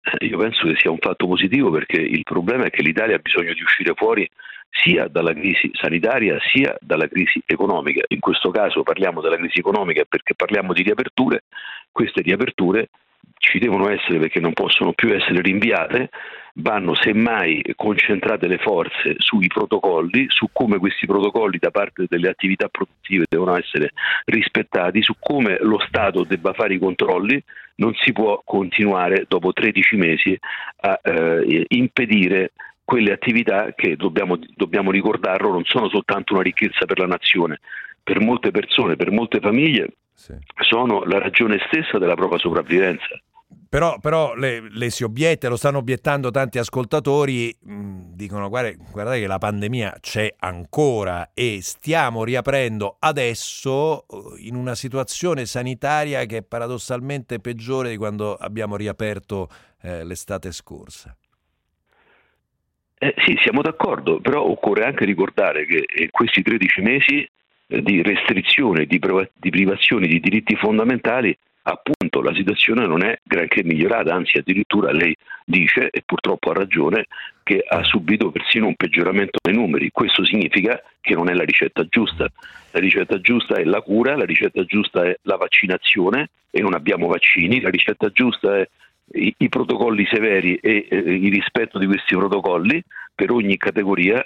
eh, 0.00 0.26
io 0.26 0.38
penso 0.38 0.66
che 0.66 0.76
sia 0.78 0.90
un 0.90 0.98
fatto 0.98 1.26
positivo 1.26 1.70
perché 1.70 2.00
il 2.00 2.22
problema 2.22 2.64
è 2.64 2.70
che 2.70 2.82
l'Italia 2.82 3.16
ha 3.16 3.20
bisogno 3.20 3.52
di 3.52 3.62
uscire 3.62 3.92
fuori 3.94 4.28
sia 4.82 5.08
dalla 5.08 5.32
crisi 5.32 5.70
sanitaria 5.72 6.38
sia 6.52 6.76
dalla 6.80 7.08
crisi 7.08 7.42
economica. 7.46 8.04
In 8.08 8.20
questo 8.20 8.50
caso 8.50 8.82
parliamo 8.82 9.20
della 9.20 9.36
crisi 9.36 9.58
economica 9.58 10.04
perché 10.08 10.34
parliamo 10.34 10.72
di 10.72 10.82
riaperture, 10.82 11.44
queste 11.90 12.22
riaperture 12.22 12.88
ci 13.38 13.58
devono 13.58 13.88
essere 13.90 14.18
perché 14.18 14.40
non 14.40 14.52
possono 14.52 14.92
più 14.92 15.14
essere 15.14 15.40
rinviate, 15.40 16.10
vanno 16.54 16.94
semmai 16.94 17.62
concentrate 17.74 18.46
le 18.46 18.58
forze 18.58 19.16
sui 19.18 19.46
protocolli, 19.46 20.26
su 20.28 20.48
come 20.52 20.78
questi 20.78 21.06
protocolli 21.06 21.58
da 21.58 21.70
parte 21.70 22.06
delle 22.08 22.28
attività 22.28 22.68
produttive 22.68 23.26
devono 23.28 23.56
essere 23.56 23.92
rispettati, 24.24 25.02
su 25.02 25.14
come 25.18 25.58
lo 25.60 25.78
Stato 25.86 26.24
debba 26.24 26.52
fare 26.54 26.74
i 26.74 26.78
controlli, 26.78 27.42
non 27.76 27.92
si 27.94 28.12
può 28.12 28.40
continuare 28.44 29.26
dopo 29.28 29.52
13 29.52 29.96
mesi 29.96 30.38
a 30.80 30.98
eh, 31.02 31.64
impedire 31.68 32.52
quelle 32.86 33.12
attività 33.12 33.72
che 33.74 33.96
dobbiamo, 33.96 34.38
dobbiamo 34.54 34.92
ricordarlo 34.92 35.50
non 35.50 35.64
sono 35.64 35.88
soltanto 35.88 36.34
una 36.34 36.42
ricchezza 36.42 36.86
per 36.86 37.00
la 37.00 37.06
nazione, 37.06 37.58
per 38.00 38.20
molte 38.20 38.52
persone, 38.52 38.94
per 38.94 39.10
molte 39.10 39.40
famiglie 39.40 39.96
sì. 40.14 40.34
sono 40.60 41.02
la 41.02 41.18
ragione 41.18 41.58
stessa 41.66 41.98
della 41.98 42.14
propria 42.14 42.38
sopravvivenza. 42.38 43.20
Però, 43.68 43.98
però 43.98 44.36
le, 44.36 44.68
le, 44.70 44.90
si 44.90 45.02
obietta, 45.02 45.48
lo 45.48 45.56
stanno 45.56 45.78
obiettando 45.78 46.30
tanti 46.30 46.58
ascoltatori, 46.58 47.54
mh, 47.60 48.14
dicono 48.14 48.48
guarda, 48.48 48.72
guardate 48.92 49.18
che 49.18 49.26
la 49.26 49.38
pandemia 49.38 49.96
c'è 50.00 50.32
ancora 50.38 51.30
e 51.34 51.58
stiamo 51.62 52.22
riaprendo 52.22 52.96
adesso 53.00 54.06
in 54.38 54.54
una 54.54 54.76
situazione 54.76 55.44
sanitaria 55.44 56.24
che 56.24 56.38
è 56.38 56.42
paradossalmente 56.42 57.40
peggiore 57.40 57.90
di 57.90 57.96
quando 57.96 58.36
abbiamo 58.36 58.76
riaperto 58.76 59.48
eh, 59.82 60.04
l'estate 60.04 60.52
scorsa. 60.52 61.16
Eh, 62.98 63.14
sì, 63.26 63.38
siamo 63.42 63.60
d'accordo, 63.60 64.20
però 64.20 64.42
occorre 64.42 64.84
anche 64.84 65.04
ricordare 65.04 65.66
che 65.66 65.84
in 65.98 66.10
questi 66.10 66.42
13 66.42 66.80
mesi 66.80 67.28
eh, 67.66 67.82
di 67.82 68.02
restrizione, 68.02 68.86
di, 68.86 68.98
priva- 68.98 69.28
di 69.34 69.50
privazioni 69.50 70.06
di 70.06 70.18
diritti 70.18 70.56
fondamentali, 70.56 71.36
appunto 71.68 72.22
la 72.22 72.32
situazione 72.34 72.86
non 72.86 73.04
è 73.04 73.18
granché 73.22 73.64
migliorata, 73.64 74.14
anzi 74.14 74.38
addirittura 74.38 74.92
lei 74.92 75.14
dice, 75.44 75.90
e 75.90 76.02
purtroppo 76.06 76.50
ha 76.50 76.54
ragione, 76.54 77.06
che 77.42 77.62
ha 77.66 77.82
subito 77.82 78.30
persino 78.30 78.66
un 78.66 78.76
peggioramento 78.76 79.38
dei 79.42 79.54
numeri. 79.54 79.90
Questo 79.90 80.24
significa 80.24 80.80
che 81.00 81.14
non 81.14 81.28
è 81.28 81.34
la 81.34 81.44
ricetta 81.44 81.84
giusta. 81.88 82.30
La 82.70 82.80
ricetta 82.80 83.20
giusta 83.20 83.56
è 83.56 83.64
la 83.64 83.82
cura, 83.82 84.16
la 84.16 84.24
ricetta 84.24 84.64
giusta 84.64 85.04
è 85.04 85.16
la 85.22 85.36
vaccinazione 85.36 86.30
e 86.50 86.60
non 86.62 86.72
abbiamo 86.72 87.08
vaccini, 87.08 87.60
la 87.60 87.70
ricetta 87.70 88.08
giusta 88.10 88.58
è 88.58 88.68
i, 89.12 89.34
i 89.38 89.48
protocolli 89.48 90.06
severi 90.10 90.56
e 90.56 90.86
eh, 90.88 90.96
il 90.96 91.32
rispetto 91.32 91.78
di 91.78 91.86
questi 91.86 92.14
protocolli 92.16 92.82
per 93.14 93.30
ogni 93.30 93.56
categoria, 93.56 94.24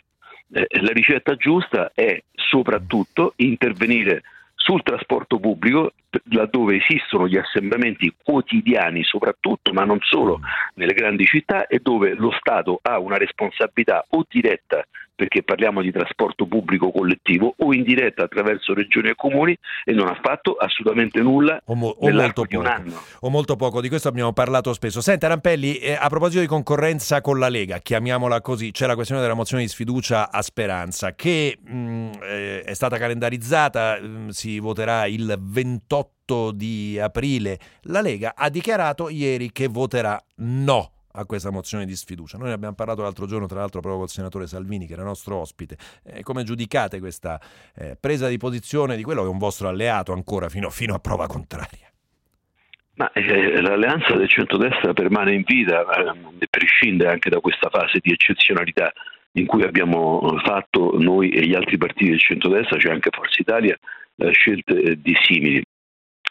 eh, 0.52 0.66
la 0.80 0.92
ricetta 0.92 1.36
giusta 1.36 1.92
è 1.94 2.22
soprattutto 2.34 3.34
intervenire 3.36 4.22
sul 4.54 4.82
trasporto 4.82 5.38
pubblico 5.38 5.92
laddove 6.30 6.76
esistono 6.76 7.28
gli 7.28 7.36
assembramenti 7.36 8.12
quotidiani 8.22 9.02
soprattutto, 9.04 9.72
ma 9.72 9.84
non 9.84 9.98
solo 10.00 10.40
nelle 10.74 10.94
grandi 10.94 11.24
città 11.24 11.66
e 11.66 11.80
dove 11.80 12.14
lo 12.14 12.30
Stato 12.32 12.78
ha 12.82 12.98
una 12.98 13.16
responsabilità 13.16 14.04
o 14.10 14.24
diretta 14.28 14.84
perché 15.20 15.42
parliamo 15.42 15.82
di 15.82 15.92
trasporto 15.92 16.46
pubblico 16.46 16.90
collettivo 16.90 17.52
o 17.58 17.74
indiretta 17.74 18.22
attraverso 18.24 18.72
regioni 18.72 19.10
e 19.10 19.14
comuni 19.14 19.54
e 19.84 19.92
non 19.92 20.08
ha 20.08 20.18
fatto 20.22 20.54
assolutamente 20.54 21.20
nulla 21.20 21.60
o, 21.66 21.74
mo- 21.74 21.94
o 21.98 22.10
molto 22.10 22.46
poco. 22.46 22.72
O 23.20 23.28
molto 23.28 23.56
poco, 23.56 23.82
di 23.82 23.90
questo 23.90 24.08
abbiamo 24.08 24.32
parlato 24.32 24.72
spesso. 24.72 25.02
Senta 25.02 25.28
Rampelli, 25.28 25.76
eh, 25.76 25.92
a 25.92 26.08
proposito 26.08 26.40
di 26.40 26.46
concorrenza 26.46 27.20
con 27.20 27.38
la 27.38 27.50
Lega, 27.50 27.80
chiamiamola 27.80 28.40
così, 28.40 28.70
c'è 28.70 28.86
la 28.86 28.94
questione 28.94 29.20
della 29.20 29.34
mozione 29.34 29.62
di 29.62 29.68
sfiducia 29.68 30.30
a 30.30 30.40
Speranza 30.40 31.14
che 31.14 31.58
mh, 31.62 31.76
mm, 31.76 32.10
eh, 32.22 32.62
è 32.62 32.72
stata 32.72 32.96
calendarizzata, 32.96 33.98
mh, 34.00 34.06
mm, 34.06 34.28
si 34.28 34.58
voterà 34.58 35.04
il 35.04 35.36
28 35.38 35.99
di 36.54 36.98
aprile. 36.98 37.58
La 37.82 38.00
Lega 38.00 38.34
ha 38.36 38.48
dichiarato 38.48 39.08
ieri 39.08 39.50
che 39.50 39.66
voterà 39.66 40.20
no 40.36 40.92
a 41.12 41.24
questa 41.24 41.50
mozione 41.50 41.86
di 41.86 41.96
sfiducia. 41.96 42.38
Noi 42.38 42.48
ne 42.48 42.54
abbiamo 42.54 42.74
parlato 42.74 43.02
l'altro 43.02 43.26
giorno, 43.26 43.46
tra 43.46 43.58
l'altro, 43.58 43.80
proprio 43.80 44.02
col 44.02 44.10
senatore 44.10 44.46
Salvini, 44.46 44.86
che 44.86 44.92
era 44.92 45.02
nostro 45.02 45.36
ospite. 45.36 45.76
Eh, 46.04 46.22
come 46.22 46.44
giudicate 46.44 47.00
questa 47.00 47.40
eh, 47.74 47.96
presa 47.98 48.28
di 48.28 48.36
posizione 48.36 48.96
di 48.96 49.02
quello 49.02 49.22
che 49.22 49.28
è 49.28 49.30
un 49.30 49.38
vostro 49.38 49.68
alleato 49.68 50.12
ancora 50.12 50.48
fino, 50.48 50.70
fino 50.70 50.94
a 50.94 50.98
prova 50.98 51.26
contraria? 51.26 51.90
Ma, 52.94 53.10
eh, 53.12 53.60
l'alleanza 53.60 54.14
del 54.14 54.28
centrodestra 54.28 54.92
permane 54.92 55.34
in 55.34 55.42
vita 55.44 55.84
e 56.38 56.46
prescinde 56.48 57.08
anche 57.08 57.30
da 57.30 57.40
questa 57.40 57.70
fase 57.70 57.98
di 58.00 58.12
eccezionalità 58.12 58.92
in 59.32 59.46
cui 59.46 59.62
abbiamo 59.62 60.20
fatto 60.44 60.96
noi 60.98 61.30
e 61.30 61.46
gli 61.46 61.54
altri 61.54 61.78
partiti 61.78 62.10
del 62.10 62.18
centrodestra, 62.18 62.76
c'è 62.76 62.82
cioè 62.82 62.92
anche 62.92 63.10
Forza 63.12 63.40
Italia, 63.40 63.78
eh, 64.16 64.32
scelte 64.32 64.82
eh, 64.82 65.00
dissimili. 65.00 65.62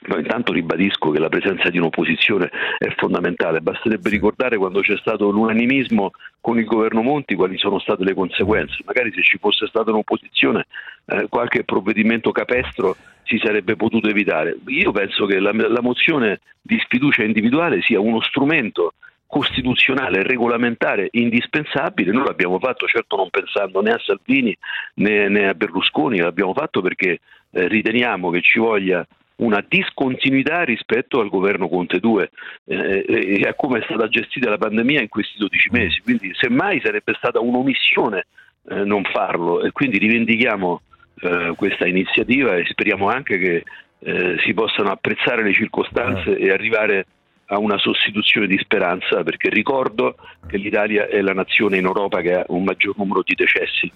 Ma 0.08 0.18
intanto 0.18 0.54
ribadisco 0.54 1.12
che 1.12 1.20
la 1.20 1.28
presenza 1.28 1.70
di 1.70 1.78
un'opposizione 1.78 2.50
è 2.78 2.90
fondamentale, 2.96 3.60
basterebbe 3.60 4.10
ricordare 4.10 4.58
quando 4.58 4.80
c'è 4.80 4.96
stato 4.98 5.30
l'unanimismo 5.30 6.12
con 6.40 6.58
il 6.58 6.64
governo 6.64 7.02
Monti 7.02 7.36
quali 7.36 7.58
sono 7.58 7.80
state 7.80 8.06
le 8.06 8.14
conseguenze, 8.14 8.78
magari 8.86 9.12
se 9.14 9.22
ci 9.22 9.38
fosse 9.38 9.68
stata 9.68 9.92
un'opposizione 9.92 10.68
eh, 11.06 11.28
qualche 11.28 11.66
provvedimento 11.66 12.32
capestro 12.32 12.96
si 13.24 13.38
sarebbe 13.44 13.76
potuto 13.76 14.08
evitare. 14.08 14.58
Io 14.68 14.92
penso 14.92 15.26
che 15.26 15.38
la, 15.40 15.52
la 15.52 15.82
mozione 15.82 16.40
di 16.62 16.80
sfiducia 16.80 17.24
individuale 17.24 17.82
sia 17.82 18.00
uno 18.00 18.22
strumento 18.22 18.94
costituzionale 19.28 20.24
regolamentare 20.24 21.10
indispensabile. 21.12 22.12
Noi 22.12 22.26
l'abbiamo 22.26 22.58
fatto 22.58 22.88
certo 22.88 23.16
non 23.16 23.30
pensando 23.30 23.82
né 23.82 23.92
a 23.92 24.00
Salvini 24.00 24.58
né, 24.96 25.28
né 25.28 25.50
a 25.50 25.54
Berlusconi, 25.54 26.18
l'abbiamo 26.18 26.54
fatto 26.54 26.82
perché 26.82 27.20
eh, 27.52 27.68
riteniamo 27.68 28.32
che 28.32 28.42
ci 28.42 28.58
voglia 28.58 29.06
una 29.40 29.64
discontinuità 29.68 30.64
rispetto 30.64 31.20
al 31.20 31.30
governo 31.30 31.68
Conte 31.68 32.00
2 32.00 32.30
eh, 32.66 33.06
e 33.08 33.48
a 33.48 33.54
come 33.54 33.80
è 33.80 33.84
stata 33.84 34.08
gestita 34.08 34.50
la 34.50 34.58
pandemia 34.58 35.02
in 35.02 35.10
questi 35.10 35.38
12 35.38 35.70
mesi. 35.72 36.02
Quindi 36.02 36.32
semmai 36.34 36.82
sarebbe 36.84 37.14
stata 37.18 37.40
un'omissione 37.40 38.26
eh, 38.70 38.84
non 38.84 39.04
farlo 39.04 39.62
e 39.62 39.72
quindi 39.72 39.98
rivendichiamo 39.98 40.82
eh, 41.22 41.54
questa 41.56 41.88
iniziativa 41.88 42.56
e 42.56 42.66
speriamo 42.66 43.10
anche 43.10 43.38
che 43.38 43.64
eh, 44.00 44.38
si 44.40 44.54
possano 44.54 44.92
apprezzare 44.92 45.44
le 45.44 45.54
circostanze 45.54 46.38
e 46.38 46.52
arrivare 46.52 47.06
a 47.52 47.58
una 47.58 47.78
sostituzione 47.78 48.48
di 48.48 48.58
speranza, 48.60 49.24
perché 49.24 49.50
ricordo 49.50 50.16
che 50.48 50.58
l'Italia 50.58 51.08
è 51.08 51.20
la 51.22 51.34
nazione 51.34 51.78
in 51.78 51.86
Europa 51.86 52.22
che 52.22 52.36
ha 52.36 52.46
un 52.50 52.64
maggior 52.64 52.96
numero 52.98 53.24
di 53.24 53.34
decessi. 53.34 53.92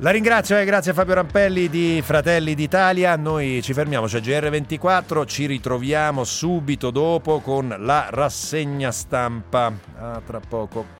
La 0.00 0.10
ringrazio 0.10 0.58
e 0.58 0.66
grazie 0.66 0.90
a 0.90 0.94
Fabio 0.94 1.14
Rampelli 1.14 1.70
di 1.70 2.02
Fratelli 2.04 2.54
d'Italia. 2.54 3.16
Noi 3.16 3.62
ci 3.62 3.72
fermiamo, 3.72 4.04
c'è 4.04 4.18
GR24, 4.18 5.26
ci 5.26 5.46
ritroviamo 5.46 6.22
subito 6.22 6.90
dopo 6.90 7.40
con 7.40 7.74
la 7.78 8.08
rassegna 8.10 8.92
stampa. 8.92 9.72
A 9.98 10.20
tra 10.22 10.38
poco. 10.46 10.84